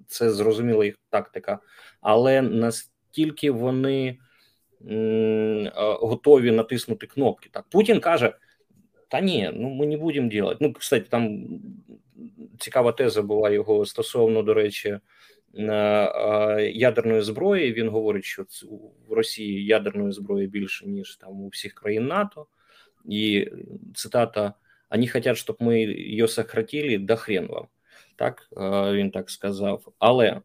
це 0.07 0.31
зрозуміла 0.31 0.85
їх 0.85 0.95
тактика, 1.09 1.59
але 2.01 2.41
настільки 2.41 3.51
вони 3.51 4.17
м, 4.89 5.71
готові 5.75 6.51
натиснути 6.51 7.07
кнопки, 7.07 7.49
так 7.51 7.65
Путін 7.69 7.99
каже. 7.99 8.33
Та 9.09 9.21
ні, 9.21 9.51
ну 9.53 9.69
ми 9.69 9.87
не 9.87 9.97
будемо 9.97 10.31
робити. 10.31 10.57
Ну, 10.59 10.73
кстати, 10.73 11.05
там 11.09 11.47
цікава 12.59 12.91
теза 12.91 13.21
була 13.21 13.49
його 13.49 13.85
стосовно, 13.85 14.43
до 14.43 14.53
речі, 14.53 14.99
ядерної 16.73 17.21
зброї. 17.21 17.73
Він 17.73 17.89
говорить, 17.89 18.23
що 18.23 18.45
в 19.07 19.13
Росії 19.13 19.65
ядерної 19.65 20.11
зброї 20.11 20.47
більше, 20.47 20.87
ніж 20.87 21.15
там 21.15 21.41
у 21.41 21.47
всіх 21.47 21.73
країн 21.73 22.07
НАТО. 22.07 22.47
І 23.05 23.47
цитата: 23.95 24.53
Они 24.89 25.07
хотят, 25.07 25.37
щоб 25.37 25.57
ми 25.59 25.81
її 25.81 26.27
сократили, 26.27 26.97
да 26.97 27.15
хрен 27.15 27.47
вам. 27.47 27.67
Так 28.15 28.49
він 28.93 29.11
так 29.11 29.29
сказав. 29.29 29.93
Але 29.99 30.41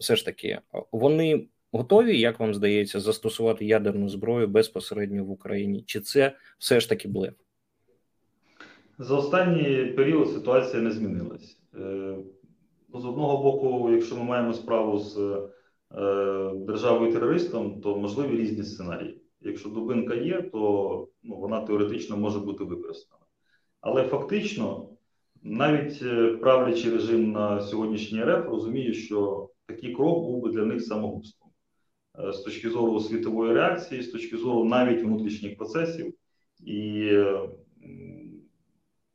все 0.00 0.16
ж 0.16 0.24
таки, 0.24 0.58
вони 0.92 1.46
готові, 1.72 2.20
як 2.20 2.40
вам 2.40 2.54
здається, 2.54 3.00
застосувати 3.00 3.64
ядерну 3.64 4.08
зброю 4.08 4.48
безпосередньо 4.48 5.24
в 5.24 5.30
Україні? 5.30 5.82
Чи 5.86 6.00
це 6.00 6.32
все 6.58 6.80
ж 6.80 6.88
таки 6.88 7.08
блеф? 7.08 7.34
За 9.00 9.16
останній 9.16 9.84
період 9.84 10.30
ситуація 10.30 10.82
не 10.82 10.90
змінилась. 10.90 11.60
Е, 11.74 12.16
ну, 12.94 13.00
з 13.00 13.04
одного 13.04 13.42
боку, 13.42 13.90
якщо 13.92 14.16
ми 14.16 14.24
маємо 14.24 14.52
справу 14.52 14.98
з 14.98 15.18
е, 15.18 16.52
державою 16.54 17.12
терористом, 17.12 17.80
то 17.80 17.96
можливі 17.96 18.36
різні 18.36 18.62
сценарії. 18.62 19.22
Якщо 19.40 19.68
дубинка 19.68 20.14
є, 20.14 20.42
то 20.42 21.08
ну, 21.22 21.36
вона 21.36 21.60
теоретично 21.60 22.16
може 22.16 22.38
бути 22.38 22.64
використана. 22.64 23.22
Але 23.80 24.04
фактично, 24.04 24.88
навіть 25.42 26.02
е, 26.02 26.36
правлячий 26.36 26.90
режим 26.90 27.32
на 27.32 27.60
сьогоднішній 27.60 28.24
РФ 28.24 28.46
розуміє, 28.48 28.92
що 28.94 29.50
такий 29.66 29.94
крок 29.94 30.24
був 30.24 30.42
би 30.42 30.50
для 30.50 30.64
них 30.64 30.82
самогубством 30.82 31.50
з 32.32 32.38
точки 32.38 32.70
зору 32.70 33.00
світової 33.00 33.52
реакції, 33.52 34.02
з 34.02 34.10
точки 34.10 34.36
зору 34.36 34.64
навіть 34.64 35.04
внутрішніх 35.04 35.56
процесів. 35.56 36.14
І 36.64 37.10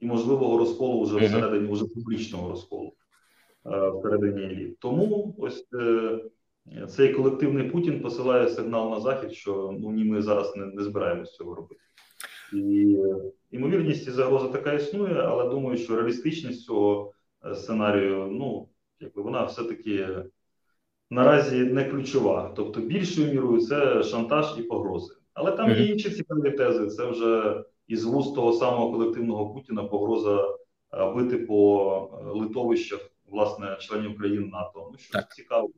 і 0.03 0.05
можливого 0.05 0.57
розколу 0.57 1.03
вже 1.03 1.25
всередині 1.25 1.73
вже 1.73 1.85
публічного 1.85 2.49
розколу 2.49 2.93
е, 3.65 3.89
всередині 3.89 4.43
еліт. 4.43 4.79
Тому 4.79 5.35
ось 5.37 5.67
е, 5.73 6.19
цей 6.87 7.13
колективний 7.13 7.69
Путін 7.69 8.01
посилає 8.01 8.49
сигнал 8.49 8.89
на 8.89 8.99
захід, 8.99 9.33
що 9.33 9.75
ну 9.79 9.91
ні, 9.91 10.03
ми 10.03 10.21
зараз 10.21 10.55
не, 10.55 10.65
не 10.65 10.83
збираємось 10.83 11.35
цього 11.35 11.55
робити. 11.55 11.81
І 12.53 12.97
ймовірність 13.51 14.07
і 14.07 14.11
загроза 14.11 14.47
така 14.47 14.73
існує, 14.73 15.15
але 15.15 15.49
думаю, 15.49 15.77
що 15.77 15.95
реалістичність 15.95 16.65
цього 16.65 17.13
е, 17.45 17.55
сценарію, 17.55 18.27
ну 18.31 18.69
якби 18.99 19.21
вона 19.21 19.45
все-таки 19.45 20.07
наразі 21.09 21.57
не 21.57 21.85
ключова. 21.85 22.53
Тобто, 22.55 22.81
більшою 22.81 23.33
мірою 23.33 23.61
це 23.61 24.03
шантаж 24.03 24.45
і 24.59 24.61
погрози. 24.61 25.13
Але 25.33 25.51
там 25.51 25.69
є 25.71 25.85
інші 25.85 26.09
цікаві 26.09 26.51
тези. 26.51 26.87
Це 26.87 27.05
вже 27.05 27.63
із 27.93 28.06
вуст 28.06 28.36
того 28.36 28.53
самого 28.53 28.91
колективного 28.91 29.53
Путіна 29.53 29.84
погроза 29.84 30.58
е, 30.93 31.13
бити 31.13 31.38
по 31.38 32.10
е, 32.21 32.39
литовищах 32.39 33.12
власне 33.25 33.77
членів 33.79 34.17
країн 34.17 34.49
НАТО. 34.49 34.89
Ну 34.91 34.97
що 34.97 35.13
так. 35.13 35.36
цікаво. 35.36 35.69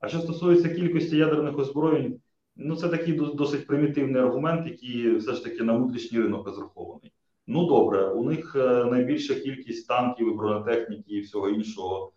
А 0.00 0.08
що 0.08 0.18
стосується 0.18 0.68
кількості 0.68 1.16
ядерних 1.16 1.58
озброєнь, 1.58 2.20
ну 2.56 2.76
це 2.76 2.88
такий 2.88 3.14
досить 3.14 3.66
примітивний 3.66 4.22
аргумент, 4.22 4.66
який 4.66 5.16
все 5.16 5.32
ж 5.32 5.44
таки 5.44 5.64
на 5.64 5.76
внутрішній 5.76 6.18
ринок 6.20 6.46
розрахований. 6.46 7.12
Ну 7.46 7.66
добре, 7.66 8.08
у 8.08 8.24
них 8.24 8.56
е, 8.56 8.84
найбільша 8.84 9.34
кількість 9.34 9.88
танків, 9.88 10.32
і 10.32 10.36
бронетехніки 10.36 11.14
і 11.14 11.20
всього 11.20 11.48
іншого 11.48 12.12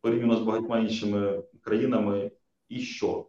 порівняно 0.00 0.36
з 0.36 0.40
багатьма 0.40 0.78
іншими 0.78 1.42
країнами, 1.60 2.30
і 2.68 2.80
що? 2.80 3.26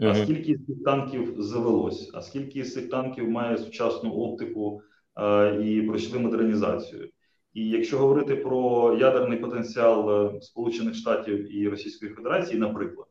А 0.00 0.14
скільки 0.14 0.56
з 0.56 0.66
цих 0.66 0.84
танків 0.84 1.34
завелось? 1.38 2.10
А 2.14 2.22
скільки 2.22 2.64
з 2.64 2.74
цих 2.74 2.90
танків 2.90 3.30
має 3.30 3.58
сучасну 3.58 4.10
оптику 4.10 4.82
а, 5.14 5.46
і 5.64 5.82
пройшли 5.82 6.18
модернізацію? 6.18 7.10
І 7.54 7.68
якщо 7.68 7.98
говорити 7.98 8.36
про 8.36 8.94
ядерний 9.00 9.38
потенціал 9.38 10.26
е, 10.36 10.40
Сполучених 10.42 10.94
Штатів 10.94 11.56
і 11.56 11.68
Російської 11.68 12.12
Федерації, 12.12 12.60
наприклад, 12.60 13.06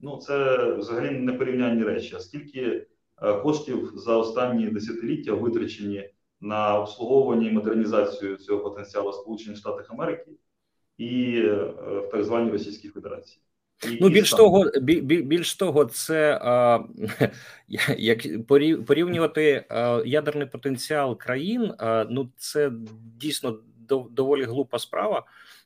ну 0.00 0.16
це 0.16 0.72
взагалі 0.72 1.18
не 1.18 1.32
порівнянні 1.32 1.82
речі. 1.82 2.14
А 2.16 2.20
скільки 2.20 2.60
е, 2.60 2.86
коштів 3.40 3.92
за 3.94 4.16
останні 4.16 4.66
десятиліття 4.66 5.34
витрачені 5.34 6.10
на 6.40 6.78
обслуговування 6.80 7.48
і 7.48 7.52
модернізацію 7.52 8.36
цього 8.36 8.62
потенціалу 8.70 9.12
Сполучених 9.12 9.58
Штатів 9.58 9.86
Америки 9.88 10.30
і 10.96 11.38
е, 11.38 11.54
в 12.06 12.08
так 12.12 12.24
званій 12.24 12.50
Російській 12.50 12.88
Федерації? 12.88 13.45
Ну, 14.00 14.08
більш 14.08 14.30
того, 14.30 14.70
більш 15.02 15.54
того, 15.54 15.84
це 15.84 16.38
а, 16.42 16.80
як 17.98 18.46
порівнювати 18.86 19.64
а, 19.68 20.02
ядерний 20.06 20.46
потенціал 20.46 21.18
країн. 21.18 21.72
А, 21.78 22.06
ну 22.10 22.30
це 22.36 22.70
дійсно 23.16 23.58
доволі 24.10 24.44
глупа 24.44 24.78
справа, 24.78 25.22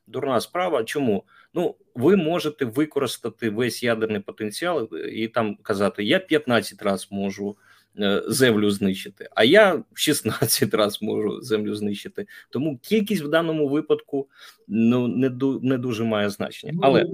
дурна 0.06 0.40
справа. 0.40 0.84
Чому? 0.84 1.24
Ну, 1.54 1.74
ви 1.94 2.16
можете 2.16 2.64
використати 2.64 3.50
весь 3.50 3.82
ядерний 3.82 4.20
потенціал 4.20 4.88
і 5.12 5.28
там 5.28 5.56
казати: 5.62 6.04
я 6.04 6.18
15 6.18 6.82
разів 6.82 7.08
можу. 7.10 7.56
Е, 7.98 8.22
землю 8.26 8.70
знищити, 8.70 9.28
а 9.34 9.44
я 9.44 9.74
в 9.74 9.98
16 9.98 10.74
разів 10.74 11.08
можу 11.08 11.40
землю 11.40 11.74
знищити. 11.74 12.26
Тому 12.50 12.78
кількість 12.82 13.22
в 13.22 13.28
даному 13.28 13.68
випадку 13.68 14.28
ну 14.68 15.08
не 15.08 15.30
не 15.62 15.78
дуже 15.78 16.04
має 16.04 16.30
значення. 16.30 16.72
Ну, 16.76 16.80
але 16.82 17.06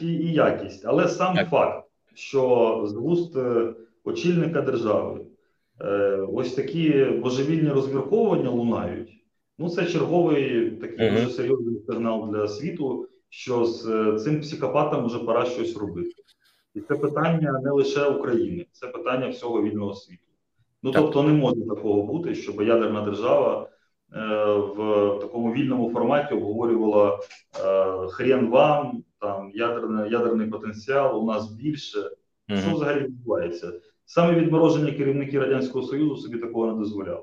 і 0.00 0.32
якість, 0.32 0.82
але 0.84 1.08
сам 1.08 1.36
так. 1.36 1.50
факт, 1.50 1.88
що 2.14 2.84
з 2.88 2.92
вуст 2.92 3.36
е, 3.36 3.74
очільника 4.04 4.60
держави 4.62 5.20
е, 5.80 6.26
ось 6.32 6.54
такі 6.54 7.04
божевільні 7.04 7.68
розмірковування 7.68 8.50
лунають. 8.50 9.12
Ну, 9.58 9.68
це 9.68 9.86
черговий 9.86 10.70
такий 10.70 11.06
uh-huh. 11.06 11.14
дуже 11.14 11.30
серйозний 11.30 11.80
сигнал 11.86 12.30
для 12.32 12.48
світу, 12.48 13.08
що 13.28 13.64
з 13.64 13.84
цим 14.24 14.40
психопатом 14.40 15.06
вже 15.06 15.18
пора 15.18 15.44
щось 15.44 15.76
робити. 15.76 16.10
І 16.74 16.80
це 16.80 16.96
питання 16.96 17.60
не 17.64 17.70
лише 17.70 18.06
України, 18.06 18.66
це 18.72 18.86
питання 18.86 19.28
всього 19.28 19.62
вільного 19.62 19.94
світу. 19.94 20.22
Ну 20.82 20.90
так. 20.90 21.02
тобто 21.02 21.22
не 21.22 21.32
може 21.32 21.60
такого 21.68 22.02
бути, 22.02 22.34
щоб 22.34 22.62
ядерна 22.62 23.02
держава 23.02 23.68
е, 24.12 24.18
в 24.54 24.76
такому 25.20 25.52
вільному 25.52 25.90
форматі 25.90 26.34
обговорювала 26.34 27.18
е, 27.64 28.08
хрен 28.08 28.48
вам, 28.48 29.04
там 29.20 29.50
ядерний, 29.54 30.10
ядерний 30.10 30.46
потенціал 30.46 31.22
у 31.22 31.26
нас 31.26 31.52
більше. 31.52 31.98
Mm-hmm. 31.98 32.60
Що 32.60 32.74
взагалі 32.74 33.00
відбувається? 33.00 33.72
Саме 34.04 34.34
відморожені 34.34 34.92
керівники 34.92 35.40
радянського 35.40 35.86
союзу 35.86 36.16
собі 36.16 36.38
такого 36.38 36.72
не 36.72 36.78
дозволяли. 36.78 37.22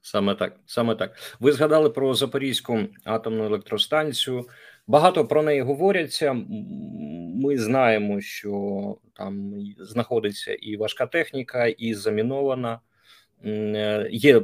Саме 0.00 0.34
так, 0.34 0.56
саме 0.66 0.94
так. 0.94 1.16
Ви 1.40 1.52
згадали 1.52 1.90
про 1.90 2.14
Запорізьку 2.14 2.78
атомну 3.04 3.44
електростанцію. 3.44 4.44
Багато 4.86 5.26
про 5.26 5.42
неї 5.42 5.60
говоряться. 5.60 6.32
Ми 7.34 7.58
знаємо, 7.58 8.20
що 8.20 8.96
там 9.12 9.54
знаходиться 9.78 10.54
і 10.54 10.76
важка 10.76 11.06
техніка, 11.06 11.66
і 11.66 11.94
замінована. 11.94 12.80
Е, 13.44 14.08
є 14.10 14.42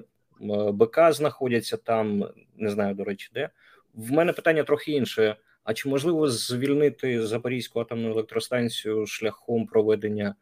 БК 0.72 1.12
знаходяться 1.12 1.76
там, 1.76 2.28
не 2.56 2.70
знаю, 2.70 2.94
до 2.94 3.04
речі, 3.04 3.30
де. 3.34 3.48
В 3.94 4.12
мене 4.12 4.32
питання 4.32 4.62
трохи 4.62 4.92
інше. 4.92 5.36
А 5.64 5.74
чи 5.74 5.88
можливо 5.88 6.28
звільнити 6.28 7.26
Запорізьку 7.26 7.80
атомну 7.80 8.10
електростанцію 8.10 9.06
шляхом 9.06 9.66
проведення 9.66 10.34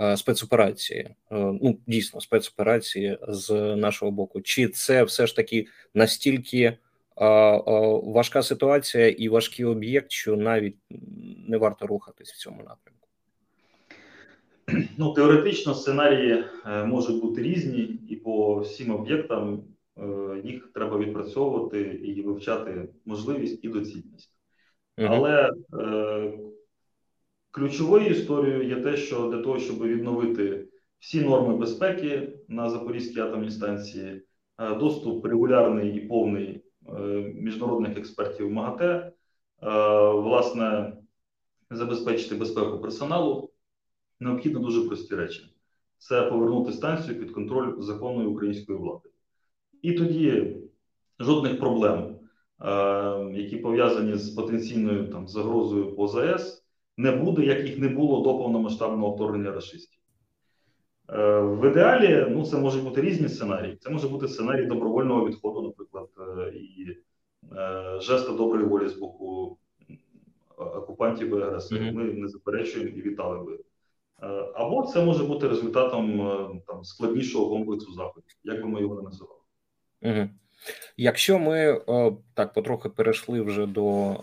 е, 0.00 0.16
спецоперації? 0.16 1.00
Е, 1.00 1.14
ну 1.30 1.78
дійсно 1.86 2.20
спецоперації 2.20 3.18
з 3.28 3.76
нашого 3.76 4.10
боку? 4.10 4.40
Чи 4.40 4.68
це 4.68 5.04
все 5.04 5.26
ж 5.26 5.36
таки 5.36 5.66
настільки 5.94 6.60
е, 6.60 6.78
важка 8.04 8.42
ситуація 8.42 9.08
і 9.08 9.28
важкий 9.28 9.64
об'єкт, 9.64 10.10
що 10.10 10.36
навіть 10.36 10.76
не 11.48 11.58
варто 11.58 11.86
рухатись 11.86 12.32
в 12.32 12.38
цьому 12.38 12.56
напрямку? 12.56 13.08
Ну, 14.98 15.12
теоретично 15.12 15.74
сценарії 15.74 16.44
можуть 16.86 17.20
бути 17.22 17.42
різні, 17.42 17.80
і 18.08 18.16
по 18.16 18.58
всім 18.58 18.94
об'єктам 18.94 19.62
їх 20.44 20.70
треба 20.74 20.98
відпрацьовувати 20.98 21.80
і 21.80 22.22
вивчати 22.22 22.88
можливість 23.04 23.64
і 23.64 23.68
доцільність. 23.68 24.34
Але 24.96 25.50
е, 25.80 26.32
ключовою 27.50 28.06
історією 28.06 28.68
є 28.68 28.76
те, 28.76 28.96
що 28.96 29.30
для 29.30 29.42
того, 29.42 29.58
щоб 29.58 29.82
відновити 29.82 30.68
всі 30.98 31.20
норми 31.20 31.56
безпеки 31.56 32.32
на 32.48 32.70
Запорізькій 32.70 33.20
атомній 33.20 33.50
станції, 33.50 34.22
е, 34.58 34.74
доступ 34.74 35.26
регулярний 35.26 35.96
і 35.96 36.00
повний 36.00 36.48
е, 36.48 36.60
міжнародних 37.44 37.98
експертів 37.98 38.50
МАГАТЕ, 38.50 38.86
е, 38.86 39.12
власне, 40.10 40.96
забезпечити 41.70 42.34
безпеку 42.34 42.78
персоналу, 42.78 43.50
необхідно 44.20 44.60
дуже 44.60 44.88
прості 44.88 45.14
речі: 45.14 45.54
це 45.98 46.22
повернути 46.22 46.72
станцію 46.72 47.20
під 47.20 47.30
контроль 47.30 47.80
законної 47.80 48.28
української 48.28 48.78
влади. 48.78 49.08
І 49.82 49.92
тоді 49.92 50.56
жодних 51.20 51.58
проблем. 51.58 52.14
Е, 52.62 53.30
які 53.32 53.56
пов'язані 53.56 54.14
з 54.14 54.30
потенційною 54.30 55.06
там 55.06 55.28
загрозою 55.28 55.96
по 55.96 56.08
ЗАЕС, 56.08 56.64
не 56.96 57.12
буде, 57.12 57.44
як 57.44 57.68
їх 57.68 57.78
не 57.78 57.88
було 57.88 58.20
до 58.20 58.38
повномасштабного 58.38 59.14
вторгнення 59.14 59.50
расистів. 59.50 60.00
Е, 61.08 61.40
в 61.40 61.70
ідеалі 61.70 62.26
ну, 62.30 62.44
це 62.44 62.56
можуть 62.56 62.84
бути 62.84 63.00
різні 63.00 63.28
сценарії. 63.28 63.76
Це 63.76 63.90
може 63.90 64.08
бути 64.08 64.28
сценарій 64.28 64.66
добровольного 64.66 65.28
відходу, 65.28 65.62
наприклад, 65.62 66.08
і 66.54 66.96
жеста 68.00 68.32
доброї 68.32 68.66
волі 68.66 68.88
з 68.88 68.94
боку 68.94 69.56
окупантів 70.56 71.38
і 71.38 71.42
агресорів. 71.42 71.94
Ми 71.94 72.04
не 72.04 72.28
заперечуємо 72.28 72.90
і 72.96 73.02
вітали 73.02 73.44
би. 73.44 73.58
Або 74.54 74.82
це 74.82 75.04
може 75.04 75.24
бути 75.24 75.48
результатом 75.48 76.18
там 76.66 76.84
складнішого 76.84 77.48
комплексу 77.48 77.92
заходів, 77.92 78.36
як 78.44 78.62
би 78.62 78.68
ми 78.68 78.80
його 78.80 78.94
не 78.94 79.02
називали. 79.02 80.28
Якщо 80.96 81.38
ми 81.38 81.80
так 82.34 82.52
потрохи 82.52 82.88
перейшли 82.88 83.40
вже 83.40 83.66
до 83.66 84.16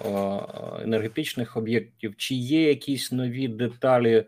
енергетичних 0.84 1.58
об'єктів, 1.58 2.16
чи 2.18 2.36
є 2.36 2.70
якісь 2.70 3.12
нові 3.12 3.48
деталі 3.48 4.26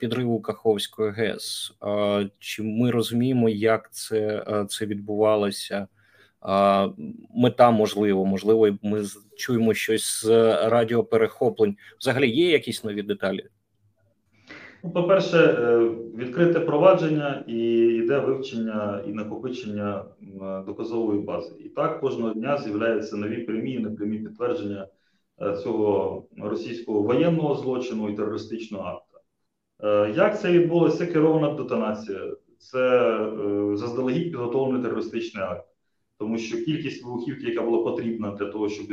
підриву 0.00 0.40
Каховської 0.40 1.12
ГЕС? 1.12 1.72
Чи 2.38 2.62
ми 2.62 2.90
розуміємо, 2.90 3.48
як 3.48 3.92
це 3.92 4.44
це 4.68 4.86
відбувалося? 4.86 5.88
Мета 7.34 7.70
можливо, 7.70 8.24
можливо, 8.24 8.68
ми 8.82 9.02
чуємо 9.36 9.74
щось 9.74 10.24
з 10.24 10.28
радіоперехоплень. 10.68 11.76
Взагалі 12.00 12.30
є 12.30 12.50
якісь 12.50 12.84
нові 12.84 13.02
деталі? 13.02 13.44
Ну, 14.84 14.90
По-перше, 14.90 15.38
е, 15.38 15.78
відкрите 16.16 16.60
провадження 16.60 17.44
і 17.46 17.58
йде 17.74 18.18
вивчення 18.18 19.02
і 19.06 19.12
накопичення 19.12 20.04
доказової 20.66 21.20
бази. 21.20 21.54
І 21.64 21.68
так 21.68 22.00
кожного 22.00 22.34
дня 22.34 22.58
з'являються 22.58 23.16
нові 23.16 23.36
прямі 23.36 23.72
і 23.72 23.78
непрямі 23.78 24.18
підтвердження 24.18 24.86
е, 25.42 25.56
цього 25.56 26.24
російського 26.38 27.02
воєнного 27.02 27.54
злочину 27.54 28.08
і 28.08 28.14
терористичного 28.16 28.84
акта. 28.84 29.20
Е, 29.82 30.12
як 30.16 30.40
це 30.40 30.52
відбулося? 30.52 30.98
Це 30.98 31.06
керована 31.06 31.54
детонація, 31.54 32.20
це 32.58 32.80
заздалегідь 33.74 34.32
підготовлений 34.32 34.82
терористичний 34.82 35.44
акт, 35.44 35.66
тому 36.18 36.38
що 36.38 36.64
кількість 36.64 37.04
вибухівки, 37.04 37.46
яка 37.46 37.62
була 37.62 37.84
потрібна 37.84 38.30
для 38.30 38.46
того, 38.46 38.68
щоб 38.68 38.86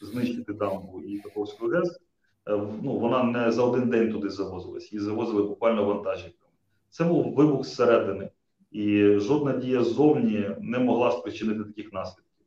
знищити 0.00 0.52
дамбу 0.52 1.00
і 1.00 1.18
Каховську 1.18 1.66
ГЕС, 1.66 2.00
Е, 2.48 2.56
ну, 2.82 2.98
вона 2.98 3.22
не 3.22 3.52
за 3.52 3.62
один 3.62 3.90
день 3.90 4.12
туди 4.12 4.30
завозилась, 4.30 4.92
її 4.92 5.04
завозили 5.04 5.42
буквально 5.42 5.84
вантажівками. 5.84 6.52
Це 6.90 7.04
був 7.04 7.34
вибух 7.34 7.66
зсередини, 7.66 8.30
і 8.70 9.14
жодна 9.16 9.52
дія 9.52 9.84
ззовні 9.84 10.50
не 10.60 10.78
могла 10.78 11.12
спричинити 11.12 11.64
таких 11.64 11.92
наслідків. 11.92 12.46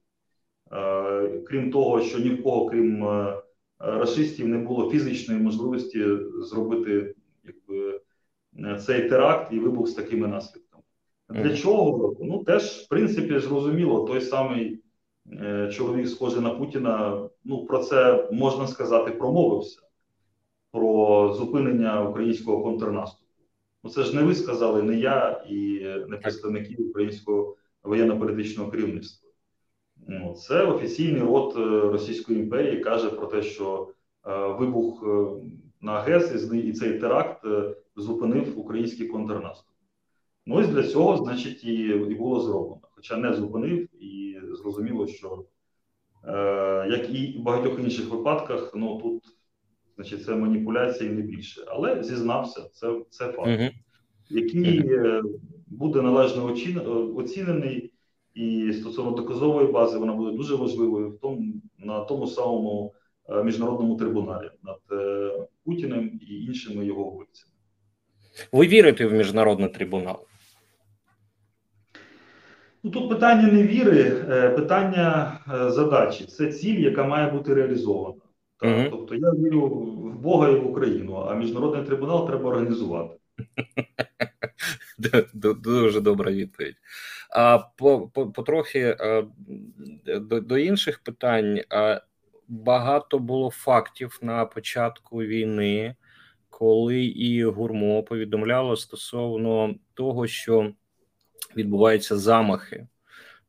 Е, 0.72 1.42
крім 1.48 1.72
того, 1.72 2.02
що 2.02 2.20
ні 2.20 2.30
в 2.30 2.44
кого, 2.44 2.66
крім 2.70 3.04
е, 3.08 3.42
расистів, 3.80 4.48
не 4.48 4.58
було 4.58 4.92
фізичної 4.92 5.40
можливості 5.40 6.06
зробити 6.38 7.16
якби, 7.44 8.02
цей 8.80 9.10
теракт 9.10 9.54
і 9.54 9.60
вибух 9.60 9.88
з 9.88 9.94
такими 9.94 10.28
наслідками. 10.28 10.63
Для 11.30 11.58
чого? 11.58 12.16
Ну, 12.22 12.44
теж, 12.44 12.64
в 12.64 12.88
принципі, 12.88 13.40
зрозуміло, 13.40 14.08
той 14.08 14.22
самий 14.22 14.80
чоловік, 15.72 16.08
схожий 16.08 16.42
на 16.42 16.50
Путіна, 16.50 17.30
ну 17.44 17.66
про 17.66 17.80
це 17.80 18.30
можна 18.32 18.68
сказати, 18.68 19.12
промовився 19.12 19.82
про 20.72 21.34
зупинення 21.34 22.10
українського 22.10 22.64
контрнаступу. 22.64 23.24
Ну 23.84 23.90
це 23.90 24.04
ж 24.04 24.16
не 24.16 24.24
ви 24.24 24.36
сказали, 24.36 24.84
не 24.84 24.96
я 24.96 25.46
і 25.50 25.86
не 26.08 26.18
представники 26.18 26.76
українського 26.76 27.56
воєнно-політичного 27.84 28.72
керівництва. 28.72 29.30
Ну, 30.08 30.34
Це 30.34 30.66
офіційний 30.66 31.22
рот 31.22 31.56
е, 31.58 31.60
Російської 31.92 32.40
імперії 32.40 32.80
каже 32.80 33.10
про 33.10 33.28
те, 33.28 33.42
що 33.42 33.88
е, 34.28 34.48
вибух 34.48 35.04
е, 35.04 35.26
на 35.82 36.00
ГЕС 36.00 36.52
і 36.54 36.74
цей 36.74 37.00
теракт 37.00 37.46
е, 37.46 37.76
зупинив 37.96 38.60
український 38.60 39.08
контрнаступ. 39.08 39.73
Ну 40.46 40.62
і 40.62 40.68
для 40.68 40.84
цього, 40.84 41.18
значить, 41.18 41.64
і, 41.64 41.74
і 41.84 42.16
було 42.16 42.40
зроблено. 42.40 42.82
Хоча 42.96 43.18
не 43.18 43.34
зупинив, 43.34 44.04
і 44.04 44.40
зрозуміло, 44.52 45.08
що 45.08 45.46
е, 46.28 46.32
як 46.90 47.10
і 47.10 47.38
в 47.40 47.42
багатьох 47.42 47.80
інших 47.80 48.10
випадках, 48.10 48.72
ну 48.76 49.02
тут 49.02 49.24
значить, 49.96 50.26
це 50.26 50.36
маніпуляції 50.36 51.10
не 51.10 51.22
більше. 51.22 51.66
Але 51.68 52.04
зізнався, 52.04 52.70
це 52.74 53.02
це 53.10 53.32
факт, 53.32 53.50
uh 53.50 53.60
-huh. 53.60 53.72
який 54.30 54.82
uh 54.82 55.02
-huh. 55.02 55.22
буде 55.68 56.02
належно 56.02 56.56
оцінений, 57.16 57.94
і 58.34 58.74
стосовно 58.74 59.12
доказової 59.12 59.68
бази 59.68 59.98
вона 59.98 60.14
буде 60.14 60.38
дуже 60.38 60.56
важливою 60.56 61.10
в 61.10 61.20
тому 61.20 61.54
на 61.80 62.00
тому 62.00 62.28
самому 62.28 62.94
е, 63.30 63.44
міжнародному 63.44 63.98
трибуналі 63.98 64.50
над 64.64 65.00
е, 65.02 65.48
Путіним 65.66 66.20
і 66.30 66.36
іншими 66.36 66.86
його 66.86 67.04
вбивцями. 67.04 67.54
Ви 68.52 68.68
вірите 68.68 69.06
в 69.06 69.14
міжнародний 69.14 69.70
трибунал? 69.70 70.26
Ну, 72.84 72.92
Тут 72.92 73.10
питання 73.10 73.52
не 73.52 73.64
віри, 73.64 74.12
питання 74.56 75.40
задачі. 75.68 76.26
Це 76.26 76.54
ціль, 76.54 76.80
яка 76.80 77.04
має 77.04 77.32
бути 77.32 77.54
реалізована. 77.54 78.22
Угу. 78.64 78.84
Тобто 78.90 79.16
я 79.16 79.32
вірю 79.32 79.68
в 79.68 80.20
Бога 80.20 80.50
і 80.50 80.56
в 80.56 80.70
Україну, 80.70 81.16
а 81.16 81.36
міжнародний 81.36 81.86
трибунал 81.86 82.28
треба 82.28 82.50
організувати. 82.50 83.16
Дуже 85.64 86.02
добра 86.02 86.32
відповідь. 86.32 86.76
А 87.30 87.60
по, 87.78 88.08
по, 88.08 88.32
потрохи 88.32 88.98
до, 90.06 90.42
до 90.42 90.58
інших 90.58 91.00
питань. 91.00 91.60
Багато 92.48 93.20
було 93.20 93.52
фактів 93.52 94.20
на 94.22 94.46
початку 94.46 95.18
війни, 95.18 95.96
коли 96.50 97.06
і 97.06 97.44
гурмо 97.44 98.04
повідомляло 98.04 98.76
стосовно 98.76 99.76
того, 99.94 100.28
що 100.28 100.72
відбуваються 101.56 102.18
замахи 102.18 102.88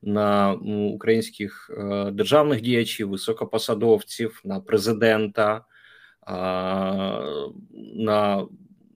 на 0.03 0.53
українських 0.93 1.71
е, 1.79 2.11
державних 2.11 2.61
діячів, 2.61 3.09
високопосадовців, 3.09 4.41
на 4.45 4.61
президента, 4.61 5.65
на 7.95 8.47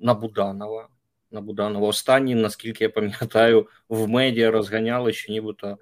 на 0.00 0.14
Буданова. 0.14 0.88
На 1.30 1.40
Буданова. 1.40 1.86
Останні, 1.86 2.34
наскільки 2.34 2.84
я 2.84 2.90
пам'ятаю, 2.90 3.66
в 3.88 4.08
медіа 4.08 4.50
розганяли, 4.50 5.12
що 5.12 5.32
нібито 5.32 5.78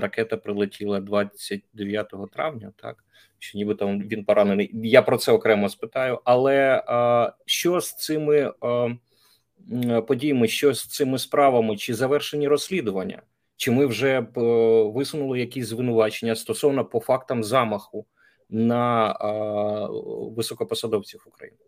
ракета 0.00 0.36
прилетіла 0.36 1.00
29 1.00 2.12
травня, 2.32 2.72
так 2.76 3.04
що 3.38 3.58
нібито 3.58 3.88
він 3.88 4.24
поранений. 4.24 4.70
Я 4.72 5.02
про 5.02 5.18
це 5.18 5.32
окремо 5.32 5.68
спитаю. 5.68 6.20
Але 6.24 6.82
що 7.46 7.80
з 7.80 7.96
цими 7.96 8.52
подіями, 10.06 10.48
що 10.48 10.74
з 10.74 10.86
цими 10.86 11.18
справами, 11.18 11.76
чи 11.76 11.94
завершені 11.94 12.48
розслідування? 12.48 13.22
Чи 13.56 13.70
ми 13.70 13.86
вже 13.86 14.18
е, 14.18 14.24
висунули 14.82 15.40
якісь 15.40 15.66
звинувачення 15.66 16.36
стосовно 16.36 16.84
по 16.84 17.00
фактам 17.00 17.44
замаху 17.44 18.06
на 18.50 19.16
високопосадовців 20.36 21.24
України? 21.26 21.58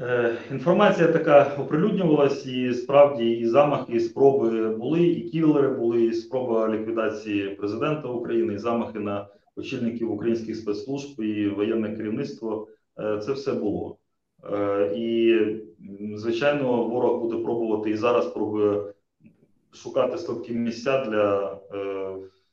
Е, 0.00 0.36
інформація 0.50 1.08
така 1.08 1.56
оприлюднювалась, 1.58 2.46
і 2.46 2.74
справді 2.74 3.30
і 3.30 3.46
замахи, 3.46 3.92
і 3.92 4.00
спроби 4.00 4.68
були, 4.68 5.06
і 5.06 5.30
кілери 5.30 5.68
були, 5.68 6.04
і 6.04 6.12
спроба 6.12 6.68
ліквідації 6.68 7.48
президента 7.48 8.08
України, 8.08 8.54
і 8.54 8.58
замахи 8.58 8.98
на 8.98 9.28
очільників 9.56 10.12
українських 10.12 10.56
спецслужб 10.56 11.20
і 11.20 11.48
воєнне 11.48 11.96
керівництво. 11.96 12.68
Е, 12.98 13.18
це 13.18 13.32
все 13.32 13.52
було. 13.52 13.98
Е, 16.18 16.20
звичайно, 16.20 16.84
ворог 16.84 17.20
буде 17.20 17.44
пробувати 17.44 17.90
і 17.90 17.96
зараз 17.96 18.26
пробує 18.26 18.94
шукати 19.72 20.18
слабкі 20.18 20.52
місця 20.52 21.04
для 21.04 21.58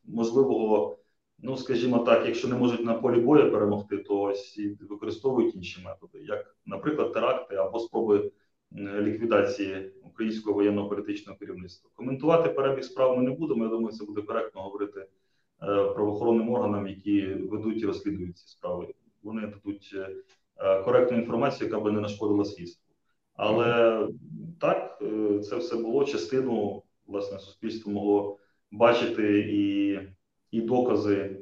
можливого 0.05 0.97
ну 1.39 1.57
скажімо 1.57 1.99
так, 1.99 2.26
якщо 2.26 2.47
не 2.47 2.55
можуть 2.55 2.86
на 2.86 2.93
полі 2.93 3.20
бою 3.20 3.51
перемогти, 3.51 3.97
то 3.97 4.22
ось 4.22 4.57
і 4.57 4.70
використовують 4.70 5.55
інші 5.55 5.82
методи, 5.86 6.26
як, 6.26 6.55
наприклад, 6.66 7.13
теракти 7.13 7.55
або 7.55 7.80
спроби 7.80 8.32
ліквідації 8.78 9.91
українського 10.03 10.55
воєнно-політичного 10.55 11.39
керівництва. 11.39 11.89
Коментувати 11.95 12.49
перебіг 12.49 12.84
справ 12.84 13.18
ми 13.18 13.24
не 13.24 13.32
будемо. 13.32 13.63
Я 13.63 13.70
думаю, 13.70 13.95
це 13.95 14.05
буде 14.05 14.22
коректно 14.22 14.61
говорити 14.61 14.99
е, 14.99 15.05
правоохоронним 15.66 16.49
органам, 16.49 16.88
які 16.88 17.26
ведуть 17.26 17.82
і 17.82 17.86
розслідують 17.86 18.38
ці 18.38 18.47
справи. 18.47 18.93
Вони 19.24 19.41
дадуть 19.41 19.95
е, 20.57 20.84
коректну 20.84 21.18
інформацію, 21.18 21.68
яка 21.68 21.80
би 21.80 21.91
не 21.91 22.01
нашкодила 22.01 22.45
слідству. 22.45 22.84
Але 23.36 23.99
так, 24.59 24.99
е, 25.01 25.39
це 25.39 25.55
все 25.55 25.75
було 25.75 26.05
частину 26.05 26.83
власне 27.07 27.39
суспільство 27.39 27.91
могло 27.91 28.38
бачити 28.71 29.39
і 29.39 29.99
і 30.51 30.61
докази, 30.61 31.38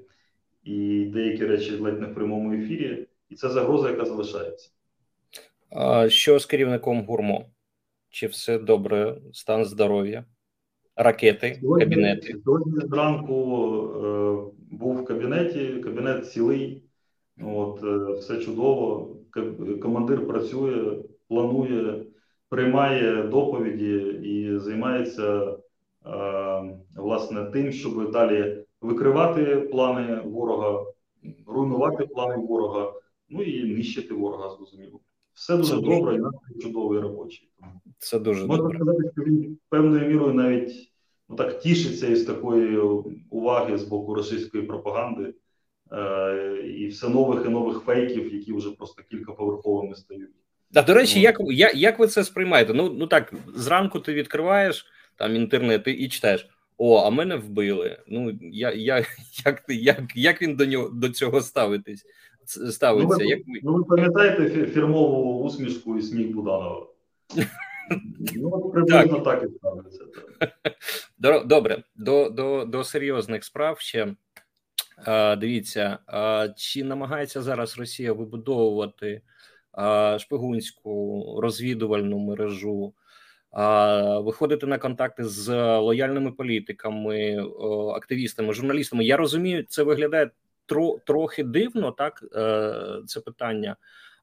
і 0.64 1.06
деякі 1.14 1.46
речі 1.46 1.78
ледь 1.78 2.02
не 2.02 2.08
в 2.08 2.16
прямому 2.16 2.54
ефірі, 2.54 3.08
і 3.30 3.36
це 3.36 3.50
загроза, 3.50 3.90
яка 3.90 4.06
залишається. 4.06 4.70
А 5.70 6.10
Що 6.10 6.40
з 6.40 6.46
керівником 6.46 7.06
гурмо? 7.06 7.46
Чи 8.10 8.28
все 8.28 8.60
добре, 8.60 9.18
стан 9.34 9.66
здоров'я, 9.66 10.26
ракети, 10.96 11.58
сьогодні, 11.62 11.86
кабінети? 11.86 12.36
Сьогодні 12.46 12.88
зранку 12.88 13.36
е, 13.96 14.54
був 14.72 14.96
в 15.02 15.06
кабінеті, 15.06 15.68
кабінет 15.68 16.32
цілий, 16.32 16.84
от, 17.42 17.84
е, 17.84 18.20
все 18.20 18.38
чудово. 18.38 19.16
Командир 19.82 20.28
працює, 20.28 21.03
планує, 21.28 22.06
приймає 22.50 23.24
доповіді 23.24 23.96
і 24.24 24.60
займається 24.60 25.58
е, 26.06 26.78
власне 26.96 27.46
тим, 27.46 27.72
щоб 27.72 28.12
далі 28.12 28.66
викривати 28.82 29.56
плани 29.56 30.22
ворога, 30.26 30.86
руйнувати 31.48 32.06
плани 32.06 32.36
ворога, 32.38 32.94
ну 33.30 33.44
і 33.44 33.74
нищити 33.74 34.14
ворога, 34.14 34.50
зрозуміло. 34.50 35.00
Все 35.34 35.58
дуже 35.58 35.70
це 35.70 35.82
добре, 35.82 36.16
і 36.16 36.20
настрій 36.20 36.60
чудовий 36.62 37.00
робочий. 37.00 37.50
Це 37.98 38.20
дуже 38.20 38.46
можна 38.46 38.64
добре. 38.64 38.80
сказати, 38.80 39.12
що 39.14 39.24
він 39.24 39.58
певною 39.70 40.08
мірою 40.08 40.34
навіть 40.34 40.94
ну, 41.30 41.36
так 41.36 41.60
тішиться 41.60 42.08
із 42.08 42.26
такої 42.26 42.78
уваги 43.30 43.78
з 43.78 43.84
боку 43.84 44.14
російської 44.14 44.64
пропаганди 44.64 45.34
е, 45.92 46.58
і 46.78 46.88
все 46.88 47.10
нових 47.10 47.46
і 47.46 47.50
нових 47.50 47.80
фейків, 47.80 48.34
які 48.34 48.54
вже 48.54 48.72
просто 48.72 49.04
кількаповерховими 49.04 49.96
стають. 49.96 50.30
А 50.76 50.82
до 50.82 50.94
речі, 50.94 51.22
як 51.22 51.38
як, 51.40 51.76
як 51.76 52.00
ви 52.00 52.08
це 52.08 52.24
сприймаєте? 52.24 52.74
Ну 52.74 52.96
ну 53.00 53.08
так 53.08 53.34
зранку 53.56 54.00
ти 54.00 54.14
відкриваєш 54.14 54.86
там 55.16 55.36
інтернет 55.36 55.82
і 55.86 56.08
читаєш. 56.10 56.50
О, 56.78 56.98
а 56.98 57.10
мене 57.10 57.36
вбили. 57.36 57.98
Ну 58.08 58.32
я, 58.42 58.72
я 58.72 58.98
як 59.46 59.64
як, 59.68 60.00
як 60.16 60.42
він 60.42 60.56
до 60.56 60.66
нього 60.66 60.90
до 60.90 61.10
цього 61.10 61.42
ставитись? 61.42 62.06
Ставиться? 62.46 63.08
Ну, 63.10 63.18
ви, 63.18 63.26
як 63.26 63.40
ну, 63.64 63.74
ви 63.74 63.84
пам'ятаєте 63.84 64.66
фірмову 64.66 65.44
усмішку 65.44 65.98
і 65.98 66.02
сміх 66.02 66.28
Буданова? 66.28 66.88
Ну, 68.36 68.70
приблизно 68.74 69.20
так. 69.20 69.42
так 69.42 69.50
і 69.50 69.58
ставиться. 69.58 70.04
Добре, 71.46 71.84
до 71.96 72.30
до, 72.30 72.66
до 72.66 72.84
серйозних 72.84 73.44
справ 73.44 73.80
ще 73.80 74.16
а, 75.06 75.36
дивіться, 75.36 75.98
а, 76.08 76.48
чи 76.58 76.84
намагається 76.84 77.42
зараз 77.42 77.78
Росія 77.78 78.14
вибудовувати 78.14 79.22
шпигунську 80.18 81.24
розвідувальну 81.42 82.20
мережу? 82.20 82.94
виходити 84.22 84.66
на 84.66 84.78
контакти 84.78 85.24
з 85.24 85.78
лояльними 85.80 86.32
політиками, 86.32 87.46
активістами, 87.96 88.54
журналістами. 88.54 89.06
Я 89.06 89.18
розумію, 89.18 89.66
це 89.70 89.84
виглядає 89.84 90.30
тро, 90.66 90.98
трохи 91.06 91.44
дивно, 91.44 91.92
так 91.92 92.24
е, 92.36 93.02
це 93.08 93.20
питання, 93.20 93.76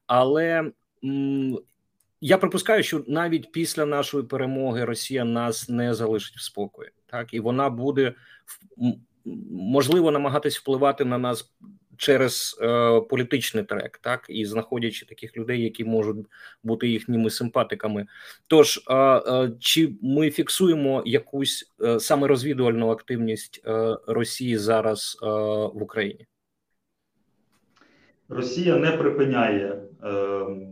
але 0.07 0.71
я 2.21 2.37
припускаю, 2.37 2.83
що 2.83 3.03
навіть 3.07 3.51
після 3.51 3.85
нашої 3.85 4.23
перемоги 4.23 4.85
Росія 4.85 5.25
нас 5.25 5.69
не 5.69 5.93
залишить 5.93 6.37
в 6.37 6.41
спокої, 6.41 6.91
так 7.05 7.33
і 7.33 7.39
вона 7.39 7.69
буде 7.69 8.13
можливо 9.51 10.11
намагатись 10.11 10.59
впливати 10.59 11.05
на 11.05 11.17
нас 11.17 11.53
через 12.01 12.59
е, 12.61 13.01
політичний 13.01 13.63
трек, 13.63 13.97
так 13.97 14.25
і 14.29 14.45
знаходячи 14.45 15.05
таких 15.05 15.37
людей, 15.37 15.61
які 15.61 15.85
можуть 15.85 16.25
бути 16.63 16.89
їхніми 16.89 17.29
симпатиками. 17.29 18.07
Тож 18.47 18.77
е, 18.89 18.95
е, 18.95 19.51
чи 19.59 19.93
ми 20.01 20.31
фіксуємо 20.31 21.03
якусь 21.05 21.71
е, 21.81 21.99
саме 21.99 22.27
розвідувальну 22.27 22.89
активність 22.89 23.61
е, 23.65 23.97
Росії 24.07 24.57
зараз 24.57 25.17
е, 25.23 25.25
в 25.73 25.83
Україні? 25.83 26.25
Росія 28.29 28.75
не 28.77 28.91
припиняє 28.91 29.81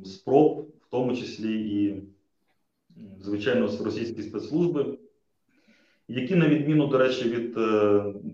спроб, 0.05 0.67
в 0.81 0.91
тому 0.91 1.15
числі 1.15 1.61
і 1.61 2.03
звичайно 3.21 3.69
російські 3.83 4.23
спецслужби, 4.23 4.85
які 6.07 6.35
на 6.35 6.47
відміну 6.47 6.87
до 6.87 6.97
речі 6.97 7.29
від 7.29 7.53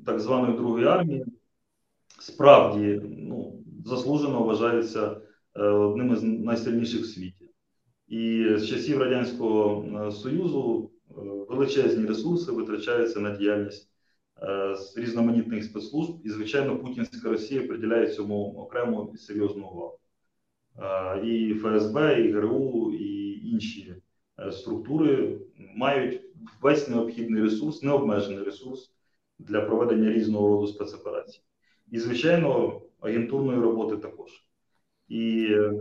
так 0.05 0.19
званої 0.19 0.57
другої 0.57 0.85
армії 0.85 1.25
справді 2.19 3.01
ну, 3.03 3.63
заслужено 3.85 4.43
вважаються 4.43 5.21
е, 5.55 5.61
одним 5.63 6.13
із 6.13 6.23
найсильніших 6.23 7.01
в 7.01 7.05
світі. 7.05 7.49
І 8.07 8.47
з 8.55 8.67
часів 8.67 8.99
Радянського 8.99 9.85
е, 10.07 10.11
Союзу 10.11 10.91
е, 11.09 11.13
величезні 11.49 12.05
ресурси 12.05 12.51
витрачаються 12.51 13.19
на 13.19 13.31
діяльність 13.31 13.91
з 14.75 14.97
різноманітних 14.97 15.63
спецслужб, 15.63 16.15
і, 16.23 16.29
звичайно, 16.29 16.79
Путінська 16.79 17.29
Росія 17.29 17.67
приділяє 17.67 18.07
цьому 18.07 18.53
окрему 18.57 19.11
і 19.13 19.17
серйозну 19.17 19.67
увагу. 19.67 19.99
І 21.23 21.53
ФСБ, 21.53 22.21
і 22.21 22.31
ГРУ, 22.31 22.93
і 22.93 23.39
інші 23.49 23.95
структури 24.51 25.39
мають 25.75 26.21
весь 26.61 26.89
необхідний 26.89 27.41
ресурс, 27.41 27.83
необмежений 27.83 28.43
ресурс 28.43 28.91
для 29.39 29.61
проведення 29.61 30.11
різного 30.11 30.47
роду 30.47 30.67
спецоперацій 30.67 31.41
і, 31.91 31.99
звичайно, 31.99 32.81
агентурної 32.99 33.59
роботи 33.59 33.97
також. 33.97 34.31
І 35.07 35.47
е, 35.51 35.73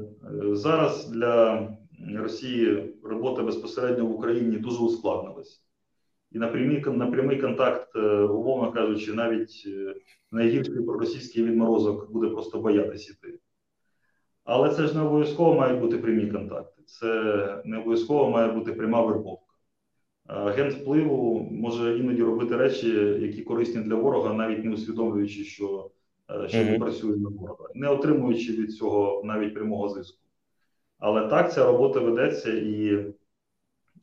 зараз 0.53 1.09
для 1.09 1.69
Росії 2.17 2.95
робота 3.03 3.43
безпосередньо 3.43 4.07
в 4.07 4.15
Україні 4.15 4.57
дуже 4.57 4.79
ускладнилася. 4.79 5.61
І 6.33 6.39
на 6.39 6.49
прямий, 6.49 6.85
на 6.87 7.07
прямий 7.07 7.41
контакт, 7.41 7.97
е, 7.97 8.01
умовно 8.23 8.73
кажучи, 8.73 9.13
навіть 9.13 9.63
е, 9.67 9.95
найгірший 10.33 10.83
проросійський 10.83 11.45
відморозок 11.45 12.13
буде 12.13 12.29
просто 12.29 12.61
боятися 12.61 13.13
йти. 13.13 13.39
Але 14.45 14.75
це 14.75 14.87
ж 14.87 14.95
не 14.95 15.03
обов'язково 15.03 15.55
мають 15.55 15.81
бути 15.81 15.99
прямі 15.99 16.31
контакти. 16.31 16.83
Це 16.87 17.63
не 17.65 17.79
обов'язково 17.79 18.31
має 18.31 18.53
бути 18.53 18.73
пряма 18.73 19.03
вербовка. 19.03 19.55
Агент 20.27 20.75
впливу 20.75 21.49
може 21.53 21.99
іноді 21.99 22.23
робити 22.23 22.57
речі, 22.57 22.89
які 23.21 23.43
корисні 23.43 23.83
для 23.83 23.95
ворога, 23.95 24.35
навіть 24.35 24.65
не 24.65 24.71
усвідомлюючи, 24.71 25.45
що 25.45 25.91
що 26.49 26.59
mm-hmm. 26.59 26.79
працює 26.79 27.17
на 27.17 27.29
ворога, 27.29 27.69
не 27.75 27.89
отримуючи 27.89 28.53
від 28.53 28.73
цього 28.73 29.23
навіть 29.25 29.55
прямого 29.55 29.89
зиску. 29.89 30.19
Але 30.99 31.29
так 31.29 31.53
ця 31.53 31.67
робота 31.67 32.01
ведеться, 32.01 32.53
і 32.53 33.05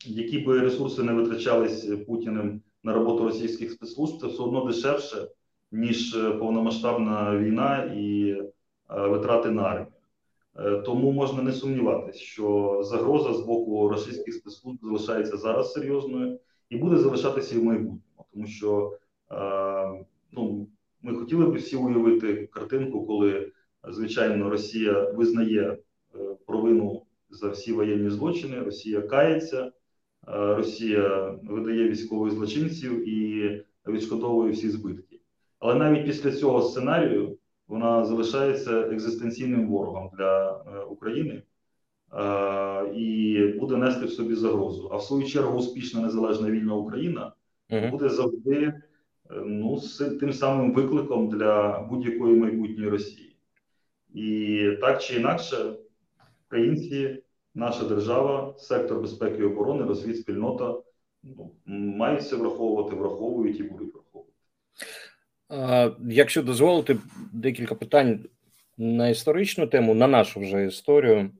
які 0.04 0.38
би 0.38 0.60
ресурси 0.60 1.02
не 1.02 1.12
витрачались 1.12 1.86
Путіним 2.06 2.60
на 2.82 2.92
роботу 2.92 3.24
російських 3.24 3.72
спецслужб, 3.72 4.20
це 4.20 4.26
все 4.26 4.42
одно 4.42 4.64
дешевше, 4.64 5.28
ніж 5.72 6.14
е, 6.16 6.30
повномасштабна 6.30 7.38
війна 7.38 7.92
і 7.96 8.30
е, 8.30 9.08
витрати 9.08 9.50
на 9.50 9.62
армію. 9.62 9.86
Тому 10.84 11.12
можна 11.12 11.42
не 11.42 11.52
сумніватися, 11.52 12.18
що 12.18 12.78
загроза 12.84 13.34
з 13.34 13.40
боку 13.40 13.88
російських 13.88 14.34
спецслужб 14.34 14.78
залишається 14.82 15.36
зараз 15.36 15.72
серйозною 15.72 16.38
і 16.70 16.76
буде 16.76 16.96
залишатися 16.96 17.54
і 17.54 17.58
в 17.58 17.64
майбутньому, 17.64 18.26
тому 18.32 18.46
що 18.46 18.98
ну, 20.32 20.61
ми 21.02 21.14
хотіли 21.14 21.46
б 21.46 21.54
всі 21.54 21.76
уявити 21.76 22.46
картинку, 22.46 23.06
коли 23.06 23.52
звичайно 23.88 24.50
Росія 24.50 25.10
визнає 25.10 25.62
е, 25.70 25.78
провину 26.46 27.02
за 27.30 27.48
всі 27.48 27.72
воєнні 27.72 28.10
злочини, 28.10 28.60
Росія 28.60 29.00
кається, 29.00 29.64
е, 29.64 29.72
Росія 30.54 31.38
видає 31.42 31.88
військових 31.88 32.32
злочинців 32.32 33.08
і 33.08 33.64
відшкодовує 33.86 34.52
всі 34.52 34.70
збитки. 34.70 35.20
Але 35.58 35.74
навіть 35.74 36.06
після 36.06 36.32
цього 36.32 36.62
сценарію 36.62 37.38
вона 37.68 38.04
залишається 38.04 38.80
екзистенційним 38.80 39.68
ворогом 39.68 40.10
для 40.18 40.50
е, 40.50 40.84
України. 40.84 41.42
і 42.94 43.38
буде 43.60 43.76
нести 43.76 44.06
в 44.06 44.10
собі 44.10 44.34
загрозу. 44.34 44.88
А 44.92 44.96
в 44.96 45.02
свою 45.02 45.26
чергу 45.26 45.58
успішна 45.58 46.00
незалежна 46.00 46.50
вільна 46.50 46.74
Україна 46.74 47.32
буде 47.90 48.08
завжди 48.08 48.74
ну, 49.44 49.78
з 49.78 49.98
тим 49.98 50.32
самим 50.32 50.72
викликом 50.72 51.28
для 51.28 51.80
будь-якої 51.80 52.36
майбутньої 52.36 52.90
Росії. 52.90 53.36
І 54.14 54.68
так 54.80 55.02
чи 55.02 55.16
інакше, 55.16 55.56
українці, 56.46 57.22
наша 57.54 57.84
держава, 57.84 58.54
сектор 58.58 59.00
безпеки 59.00 59.42
і 59.42 59.44
оборони, 59.44 59.84
розвідспільнота 59.84 60.74
ну, 61.22 61.50
мають 61.66 62.28
це 62.28 62.36
враховувати, 62.36 62.96
враховують 62.96 63.60
і 63.60 63.62
будуть 63.62 63.94
враховувати. 63.94 64.32
Якщо 66.08 66.42
дозволити 66.42 66.98
декілька 67.32 67.74
питань 67.74 68.24
на 68.78 69.08
історичну 69.08 69.66
тему, 69.66 69.94
на 69.94 70.06
нашу 70.06 70.40
вже 70.40 70.66
історію. 70.66 71.30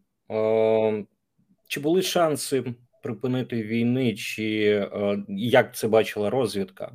Чи 1.68 1.80
були 1.80 2.02
шанси 2.02 2.64
припинити 3.02 3.62
війни, 3.62 4.14
чи 4.14 4.88
як 5.28 5.76
це 5.76 5.88
бачила 5.88 6.30
розвідка? 6.30 6.92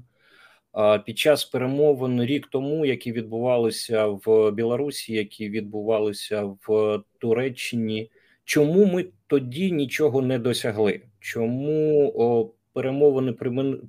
Під 1.05 1.17
час 1.17 1.45
перемовин 1.45 2.23
рік 2.23 2.47
тому, 2.51 2.85
які 2.85 3.11
відбувалися 3.11 4.05
в 4.05 4.51
Білорусі, 4.51 5.13
які 5.13 5.49
відбувалися 5.49 6.43
в 6.67 6.99
Туреччині, 7.19 8.11
чому 8.45 8.85
ми 8.85 9.05
тоді 9.27 9.71
нічого 9.71 10.21
не 10.21 10.39
досягли? 10.39 11.01
Чому 11.19 12.53
перемовини 12.73 13.33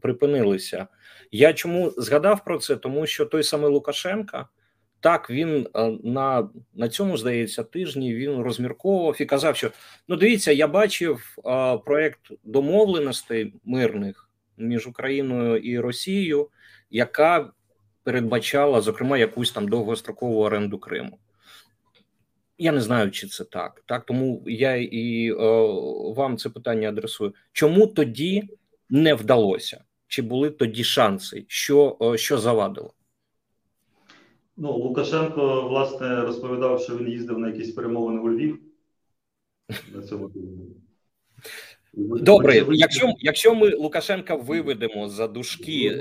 припинилися? 0.03 0.87
Я 1.31 1.53
чому 1.53 1.91
згадав 1.97 2.45
про 2.45 2.59
це? 2.59 2.77
Тому 2.77 3.07
що 3.07 3.27
той 3.27 3.43
самий 3.43 3.71
Лукашенка 3.71 4.49
так 5.01 5.31
він 5.31 5.69
на 6.05 6.49
на 6.75 6.89
цьому 6.89 7.17
здається 7.17 7.63
тижні 7.63 8.15
він 8.15 8.41
розмірковував 8.43 9.17
і 9.23 9.25
казав, 9.25 9.57
що 9.57 9.71
ну 10.09 10.17
дивіться, 10.17 10.53
я 10.53 10.67
бачив 10.67 11.37
проект 11.85 12.21
домовленостей 12.45 13.55
мирних 13.65 14.28
між 14.59 14.87
Україною 14.87 15.57
і 15.57 15.79
Росією 15.79 16.49
яка 16.91 17.53
передбачала, 18.03 18.81
зокрема, 18.81 19.19
якусь 19.19 19.53
там 19.53 19.69
довгострокову 19.69 20.41
оренду 20.41 20.79
Криму. 20.79 21.19
Я 22.59 22.73
не 22.73 22.81
знаю, 22.81 23.11
чи 23.11 23.27
це 23.27 23.45
так. 23.45 23.83
Так, 23.87 24.07
тому 24.07 24.43
я 24.47 24.77
і 24.77 25.31
е, 25.31 25.37
вам 26.17 26.37
це 26.37 26.51
питання 26.51 26.89
адресую. 26.89 27.35
Чому 27.53 27.87
тоді 27.87 28.49
не 28.91 29.15
вдалося? 29.15 29.85
Чи 30.07 30.23
були 30.23 30.51
тоді 30.51 30.85
шанси? 30.85 31.45
Що, 31.49 31.97
е, 32.03 32.19
що 32.19 32.39
завадило? 32.39 32.95
Ну, 34.57 34.73
Лукашенко 34.73 35.69
власне 35.69 36.21
розповідав, 36.21 36.81
що 36.81 36.97
він 36.97 37.09
їздив 37.09 37.39
на 37.39 37.49
якісь 37.49 37.73
перемовини 37.73 38.21
у 38.21 38.31
Львів. 38.31 38.61
На 39.95 40.03
цьому 40.03 40.31
Добре, 41.95 42.65
якщо 42.71 43.13
якщо 43.19 43.55
ми 43.55 43.75
Лукашенка 43.75 44.35
виведемо 44.35 45.09
за 45.09 45.29
душки 45.29 45.73
і 45.73 45.97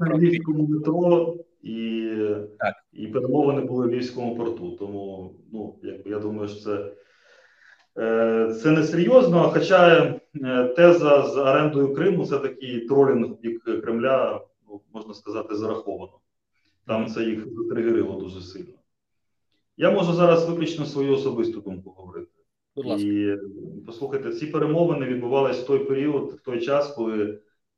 на 0.00 0.16
львівському 0.16 0.66
метро 0.66 1.36
і 1.62 2.10
так. 2.58 2.74
і 2.92 3.06
перемовини 3.06 3.60
були 3.60 3.86
в 3.86 3.90
Львівському 3.90 4.36
порту. 4.36 4.70
Тому 4.70 5.34
ну 5.52 5.74
якби 5.82 6.10
я 6.10 6.18
думаю, 6.18 6.48
що 6.48 6.60
це 6.60 6.92
е, 7.98 8.54
це 8.62 8.70
не 8.70 8.82
серйозно. 8.82 9.50
Хоча 9.54 10.04
е, 10.44 10.64
теза 10.64 11.22
з 11.22 11.36
орендою 11.36 11.94
Криму 11.94 12.26
це 12.26 12.38
такий 12.38 12.80
тролінг 12.80 13.28
бік 13.40 13.64
Кремля, 13.64 14.40
ну, 14.68 14.80
можна 14.94 15.14
сказати, 15.14 15.56
зараховано. 15.56 16.18
Там 16.86 17.06
це 17.06 17.22
їх 17.22 17.46
затригерило 17.54 18.20
дуже 18.20 18.40
сильно. 18.40 18.74
Я 19.76 19.90
можу 19.90 20.12
зараз 20.12 20.48
виключно 20.48 20.86
свою 20.86 21.14
особисту 21.14 21.60
думку 21.60 21.90
говорити. 21.90 22.37
Будь 22.78 22.86
ласка. 22.86 23.08
І 23.08 23.38
послухайте, 23.86 24.32
ці 24.32 24.46
перемовини 24.46 25.06
відбувалися 25.06 25.62
в 25.62 25.66
той 25.66 25.78
період, 25.78 26.32
в 26.32 26.40
той 26.40 26.60
час, 26.60 26.88
коли 26.94 27.24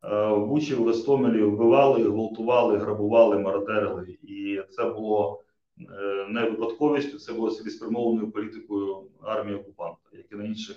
е, 0.05 0.29
в 0.29 0.47
Бучі, 0.47 0.75
в 0.75 0.85
Гостомелі 0.85 1.43
вбивали, 1.43 2.03
гвалтували, 2.03 2.79
грабували, 2.79 3.39
мародерили. 3.39 4.19
І 4.23 4.61
це 4.71 4.85
було 4.85 5.43
е, 5.81 6.27
не 6.29 6.51
випадковістю, 6.51 7.19
це 7.19 7.33
було 7.33 7.51
цілеспрямованою 7.51 8.31
політикою 8.31 9.03
армії 9.23 9.57
окупанта, 9.57 10.01
як 10.13 10.33
і 10.33 10.35
на 10.35 10.45
інших 10.45 10.77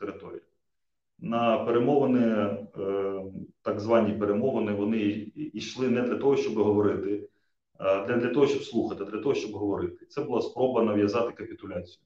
територіях. 0.00 0.42
На 1.18 1.58
перемовини, 1.58 2.20
е, 2.78 3.22
так 3.62 3.80
звані 3.80 4.12
перемовини, 4.12 4.72
вони 4.72 5.26
йшли 5.34 5.88
не 5.88 6.02
для 6.02 6.16
того, 6.16 6.36
щоб 6.36 6.54
говорити, 6.54 7.28
а 7.78 8.06
для 8.06 8.28
того, 8.28 8.46
щоб 8.46 8.62
слухати, 8.62 9.04
для 9.04 9.18
того, 9.18 9.34
щоб 9.34 9.52
говорити. 9.52 10.06
Це 10.06 10.22
була 10.22 10.42
спроба 10.42 10.82
нав'язати 10.82 11.32
капітуляцію. 11.32 12.02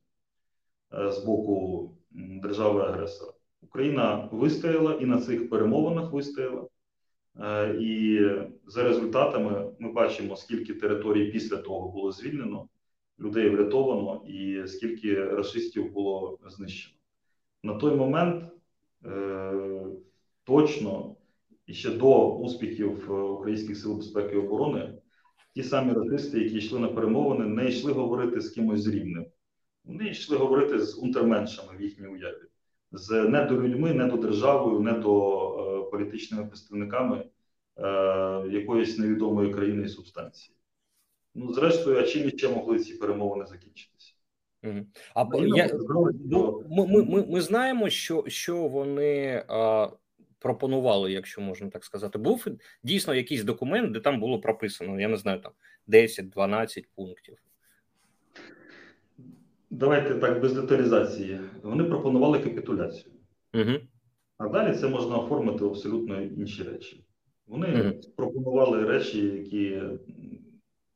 Е, 0.95 1.13
з 1.13 1.25
боку 1.25 1.91
держави-агресора. 2.43 3.33
Україна 3.63 4.29
вистояла 4.33 4.95
і 4.95 5.07
на 5.07 5.21
цих 5.21 5.51
перемовинах 5.51 6.13
вистояла. 6.13 6.69
Е, 7.41 7.77
і 7.81 8.21
за 8.67 8.83
результатами 8.83 9.71
ми 9.79 9.93
бачимо, 9.93 10.37
скільки 10.37 10.75
територій 10.75 11.31
після 11.31 11.57
того 11.57 11.89
було 11.89 12.13
звільнено, 12.13 12.69
людей 13.21 13.51
врятовано, 13.51 14.23
і 14.27 14.63
скільки 14.67 15.25
расистів 15.25 15.93
було 15.93 16.39
знищено. 16.47 16.97
На 17.63 17.75
той 17.75 17.97
момент 17.97 18.45
е, 19.05 19.53
точно 20.45 21.17
і 21.67 21.75
ще 21.75 21.91
до 21.91 22.35
успіхів 22.37 23.13
українських 23.13 23.77
сил 23.77 23.97
безпеки 23.97 24.35
і 24.35 24.39
оборони 24.39 24.99
ті 25.55 25.63
самі 25.63 25.93
расисти, 25.93 26.41
які 26.41 26.57
йшли 26.57 26.79
на 26.79 26.89
перемовини, 26.89 27.47
не 27.47 27.69
йшли 27.69 27.93
говорити 27.93 28.41
з 28.41 28.51
кимось 28.51 28.87
рівним. 28.87 29.27
Вони 29.87 30.09
йшли 30.09 30.37
говорити 30.37 30.79
з 30.79 30.99
унтерменшами 30.99 31.77
в 31.79 31.81
їхній 31.81 32.07
уяві, 32.07 32.43
з 32.93 33.11
недолюдьми, 33.11 33.95
недодержавою, 33.95 34.81
недо 34.81 35.87
е, 35.87 35.91
політичними 35.91 36.47
представниками 36.47 37.25
е, 37.77 37.83
якоїсь 38.51 38.99
невідомої 38.99 39.55
країни 39.55 39.83
і 39.85 39.89
субстанції. 39.89 40.57
Ну, 41.35 41.53
зрештою, 41.53 41.99
а 41.99 42.03
чим 42.03 42.29
іще 42.29 42.49
могли 42.49 42.79
ці 42.79 42.95
перемовини 42.95 43.47
закінчитися? 43.47 44.13
А 45.15 45.25
я, 45.57 45.71
ми, 46.71 46.87
ми, 46.87 47.05
ми, 47.05 47.27
ми 47.27 47.41
знаємо, 47.41 47.91
що 47.91 48.25
що 48.27 48.69
вони 48.69 49.45
а, 49.49 49.89
пропонували, 50.39 51.13
якщо 51.13 51.41
можна 51.41 51.71
так 51.71 51.85
сказати. 51.85 52.19
Був 52.19 52.47
дійсно 52.83 53.15
якийсь 53.15 53.45
документ, 53.45 53.93
де 53.93 54.01
там 54.01 54.21
було 54.21 54.41
прописано, 54.41 55.01
я 55.01 55.09
не 55.09 55.17
знаю, 55.17 55.41
там 55.41 55.53
10-12 55.89 56.85
пунктів. 56.95 57.39
Давайте 59.77 60.15
так 60.15 60.41
без 60.41 60.53
деталізації. 60.53 61.41
Вони 61.63 61.85
пропонували 61.85 62.39
капітуляцію. 62.39 63.15
Угу. 63.55 63.73
А 64.39 64.49
далі 64.49 64.77
це 64.77 64.89
можна 64.89 65.17
оформити 65.17 65.65
абсолютно 65.65 66.23
інші 66.23 66.63
речі. 66.63 67.05
Вони 67.47 67.83
угу. 67.83 68.01
пропонували 68.17 68.85
речі, 68.85 69.27
які 69.27 69.83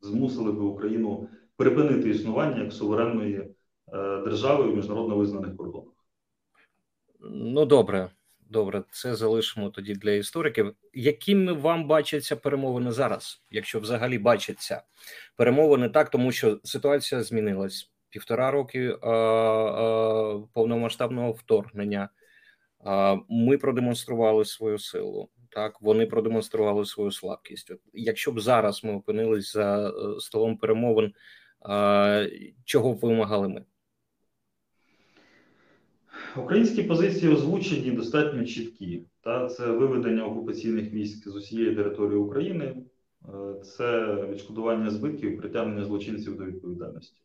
змусили 0.00 0.52
би 0.52 0.64
Україну 0.64 1.28
припинити 1.56 2.10
існування 2.10 2.62
як 2.62 2.72
суверенної 2.72 3.36
е, 3.36 3.50
держави 4.24 4.64
в 4.64 4.76
міжнародно 4.76 5.16
визнаних 5.16 5.56
кордонах. 5.56 5.94
Ну, 7.20 7.66
добре, 7.66 8.10
добре, 8.50 8.82
це 8.90 9.14
залишимо 9.14 9.70
тоді 9.70 9.94
для 9.94 10.10
істориків. 10.10 10.74
Якими 10.94 11.52
вам 11.52 11.86
бачаться 11.86 12.36
перемовини 12.36 12.92
зараз, 12.92 13.42
якщо 13.50 13.80
взагалі 13.80 14.18
бачаться 14.18 14.82
перемовини 15.36 15.88
так, 15.88 16.10
тому 16.10 16.32
що 16.32 16.60
ситуація 16.64 17.22
змінилась 17.22 17.90
півтора 18.10 18.50
роки 18.50 18.96
повномасштабного 20.52 21.32
вторгнення. 21.32 22.08
Ми 23.28 23.58
продемонстрували 23.58 24.44
свою 24.44 24.78
силу. 24.78 25.28
Так, 25.50 25.82
вони 25.82 26.06
продемонстрували 26.06 26.84
свою 26.84 27.10
слабкість. 27.10 27.70
От, 27.70 27.80
Якщо 27.92 28.32
б 28.32 28.40
зараз 28.40 28.84
ми 28.84 28.94
опинились 28.94 29.52
за 29.52 29.88
е, 29.88 29.92
столом 30.20 30.56
перемовин, 30.56 31.12
чого 32.64 32.92
б 32.92 32.98
вимагали 32.98 33.48
ми? 33.48 33.64
Українські 36.36 36.82
позиції 36.82 37.32
озвучені 37.32 37.90
достатньо 37.90 38.44
чіткі. 38.44 39.06
Та 39.20 39.48
це 39.48 39.66
виведення 39.66 40.24
окупаційних 40.24 40.92
військ 40.92 41.28
з 41.28 41.36
усієї 41.36 41.74
території 41.74 42.18
України, 42.18 42.64
е, 42.64 43.60
це 43.60 44.14
відшкодування 44.30 44.90
збитків, 44.90 45.38
притягнення 45.38 45.84
злочинців 45.84 46.36
до 46.36 46.44
відповідальності. 46.44 47.20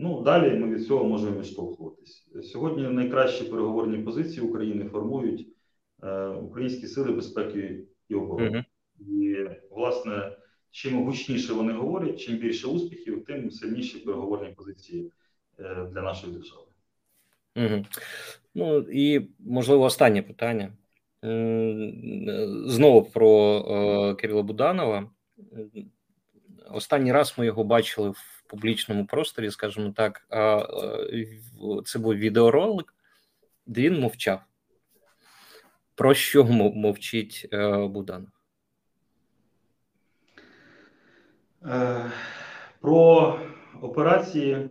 Ну, 0.00 0.22
далі 0.22 0.58
ми 0.58 0.74
від 0.74 0.86
цього 0.86 1.04
можемо 1.04 1.40
відштовхуватись. 1.40 2.28
Сьогодні 2.42 2.82
найкращі 2.82 3.44
переговорні 3.44 3.98
позиції 3.98 4.40
України 4.40 4.84
формують 4.84 5.48
е, 6.02 6.26
українські 6.26 6.86
сили 6.86 7.12
безпеки 7.12 7.84
і 8.08 8.14
оборони. 8.14 8.58
Uh 8.58 8.64
І, 9.00 9.48
власне, 9.70 10.36
чим 10.70 11.04
гучніше 11.04 11.52
вони 11.52 11.72
говорять, 11.72 12.20
чим 12.20 12.36
більше 12.36 12.66
успіхів, 12.66 13.24
тим 13.24 13.50
сильніші 13.50 13.98
переговорні 13.98 14.54
позиції 14.54 15.12
е, 15.58 15.88
для 15.92 16.02
нашої 16.02 16.32
держави. 16.32 16.62
Угу. 17.56 17.84
Ну 18.54 18.78
і 18.78 19.28
можливо 19.38 19.84
останнє 19.84 20.22
питання. 20.22 20.72
Знову 22.66 23.02
про 23.02 23.58
е, 23.58 24.14
Кирила 24.14 24.42
Буданова. 24.42 25.10
Останній 26.70 27.12
раз 27.12 27.34
ми 27.38 27.46
його 27.46 27.64
бачили 27.64 28.10
в 28.10 28.37
публічному 28.48 29.06
просторі, 29.06 29.50
скажімо 29.50 29.92
так, 29.96 30.26
це 31.84 31.98
був 31.98 32.14
відеоролик, 32.14 32.94
де 33.66 33.80
він 33.80 34.00
мовчав. 34.00 34.40
Про 35.94 36.14
що 36.14 36.44
мовчить 36.44 37.48
Буданов? 37.80 38.28
Про 42.80 43.38
операції, 43.82 44.70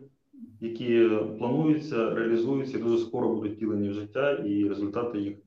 які 0.62 1.10
плануються, 1.38 2.10
реалізуються, 2.10 2.80
дуже 2.80 3.06
скоро 3.06 3.30
будуть 3.30 3.56
втілені 3.56 3.90
в 3.90 3.94
життя, 3.94 4.32
і 4.32 4.70
результати 4.70 5.20
їх 5.20 5.38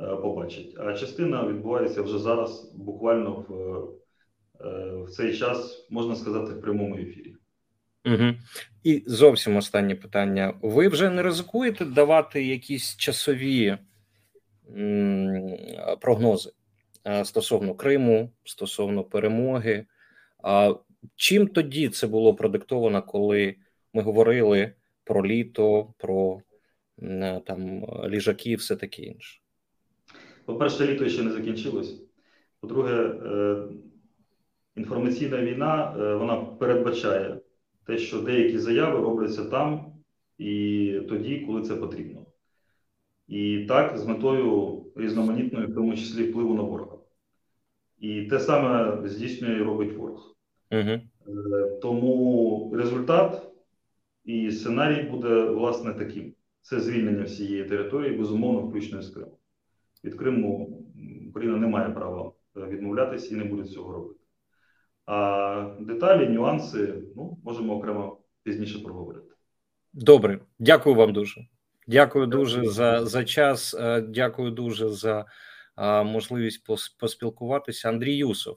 е, 0.00 0.16
побачать. 0.16 0.74
А 0.78 0.92
частина 0.92 1.48
відбувається 1.48 2.02
вже 2.02 2.18
зараз, 2.18 2.72
буквально 2.76 3.44
в, 3.48 3.54
е, 4.66 4.96
в 4.96 5.10
цей 5.10 5.36
час, 5.36 5.86
можна 5.90 6.14
сказати, 6.14 6.52
в 6.52 6.60
прямому 6.60 6.94
ефірі. 6.94 7.29
Угу. 8.06 8.34
І 8.82 9.02
зовсім 9.06 9.56
останнє 9.56 9.94
питання. 9.94 10.54
Ви 10.62 10.88
вже 10.88 11.10
не 11.10 11.22
ризикуєте 11.22 11.84
давати 11.84 12.44
якісь 12.44 12.96
часові 12.96 13.78
м, 14.76 15.56
прогнози 16.00 16.50
е, 17.06 17.24
стосовно 17.24 17.74
Криму, 17.74 18.30
стосовно 18.44 19.04
перемоги? 19.04 19.86
А 20.42 20.74
чим 21.16 21.48
тоді 21.48 21.88
це 21.88 22.06
було 22.06 22.34
продиктовано, 22.34 23.02
коли 23.02 23.54
ми 23.94 24.02
говорили 24.02 24.72
про 25.04 25.26
літо, 25.26 25.94
про 25.98 26.42
е, 27.02 27.40
там 27.46 27.86
ліжаки, 28.08 28.56
все 28.56 28.76
таке 28.76 29.02
інше? 29.02 29.40
По-перше, 30.44 30.86
літо 30.86 31.08
ще 31.08 31.22
не 31.22 31.30
закінчилось. 31.30 32.02
По-друге, 32.60 32.94
е, 32.94 33.56
інформаційна 34.76 35.42
війна 35.42 35.94
вона 36.18 36.36
передбачає 36.36 37.36
те, 37.90 37.98
що 37.98 38.20
деякі 38.20 38.58
заяви 38.58 39.00
робляться 39.00 39.44
там 39.44 39.92
і 40.38 41.00
тоді, 41.08 41.40
коли 41.40 41.62
це 41.62 41.76
потрібно. 41.76 42.26
І 43.28 43.64
так, 43.68 43.98
з 43.98 44.06
метою 44.06 44.82
різноманітної, 44.96 45.66
в 45.66 45.74
тому 45.74 45.96
числі 45.96 46.30
впливу 46.30 46.54
на 46.54 46.62
ворога. 46.62 46.96
І 47.98 48.22
те 48.22 48.40
саме 48.40 49.00
здійснює 49.08 49.56
і 49.56 49.62
робить 49.62 49.96
ворог. 49.96 50.36
Угу. 50.70 51.00
Тому 51.82 52.72
результат 52.74 53.52
і 54.24 54.50
сценарій 54.50 55.02
буде 55.02 55.44
власне 55.44 55.94
таким: 55.94 56.34
це 56.60 56.80
звільнення 56.80 57.22
всієї 57.22 57.64
території, 57.64 58.18
безумовно, 58.18 58.60
включно 58.60 59.02
з 59.02 59.10
Криму. 59.10 59.38
Від 60.04 60.14
Криму 60.14 60.78
Україна 61.28 61.56
не 61.56 61.66
має 61.66 61.90
права 61.90 62.32
відмовлятися 62.56 63.34
і 63.34 63.38
не 63.38 63.44
буде 63.44 63.64
цього 63.64 63.92
робити. 63.92 64.19
А 65.12 65.66
деталі, 65.80 66.28
нюанси 66.28 66.94
ну, 67.16 67.38
можемо 67.44 67.76
окремо 67.76 68.20
пізніше 68.42 68.78
проговорити. 68.78 69.34
Добре, 69.92 70.40
дякую 70.58 70.96
вам 70.96 71.12
дуже. 71.12 71.46
Дякую 71.86 72.26
дуже 72.26 72.64
за 72.64 73.06
за 73.06 73.24
час. 73.24 73.74
Е, 73.74 74.00
дякую 74.00 74.50
дуже 74.50 74.88
за 74.88 75.24
можливість 76.04 76.64
поспілкуватися. 76.98 77.88
Андрій 77.88 78.16
Юсов. 78.16 78.56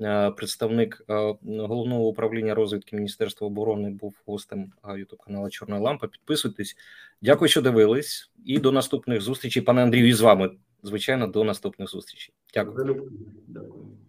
Е, 0.00 0.30
представник 0.30 1.04
е, 1.08 1.14
головного 1.42 2.08
управління 2.08 2.54
розвідки 2.54 2.96
Міністерства 2.96 3.46
оборони 3.46 3.90
був 3.90 4.22
гостем 4.26 4.72
Ютуб 4.98 5.18
каналу 5.18 5.50
Чорна 5.50 5.78
Лампа. 5.78 6.06
Підписуйтесь. 6.06 6.76
Дякую, 7.22 7.48
що 7.48 7.62
дивились, 7.62 8.32
і 8.44 8.58
до 8.58 8.72
наступних 8.72 9.20
зустрічей. 9.20 9.62
Пане 9.62 9.82
Андрію, 9.82 10.08
і 10.08 10.12
з 10.12 10.20
вами 10.20 10.50
звичайно 10.82 11.26
до 11.26 11.44
наступних 11.44 11.88
зустрічей. 11.88 12.34
Дякую. 12.54 13.10
Дякую. 13.48 14.05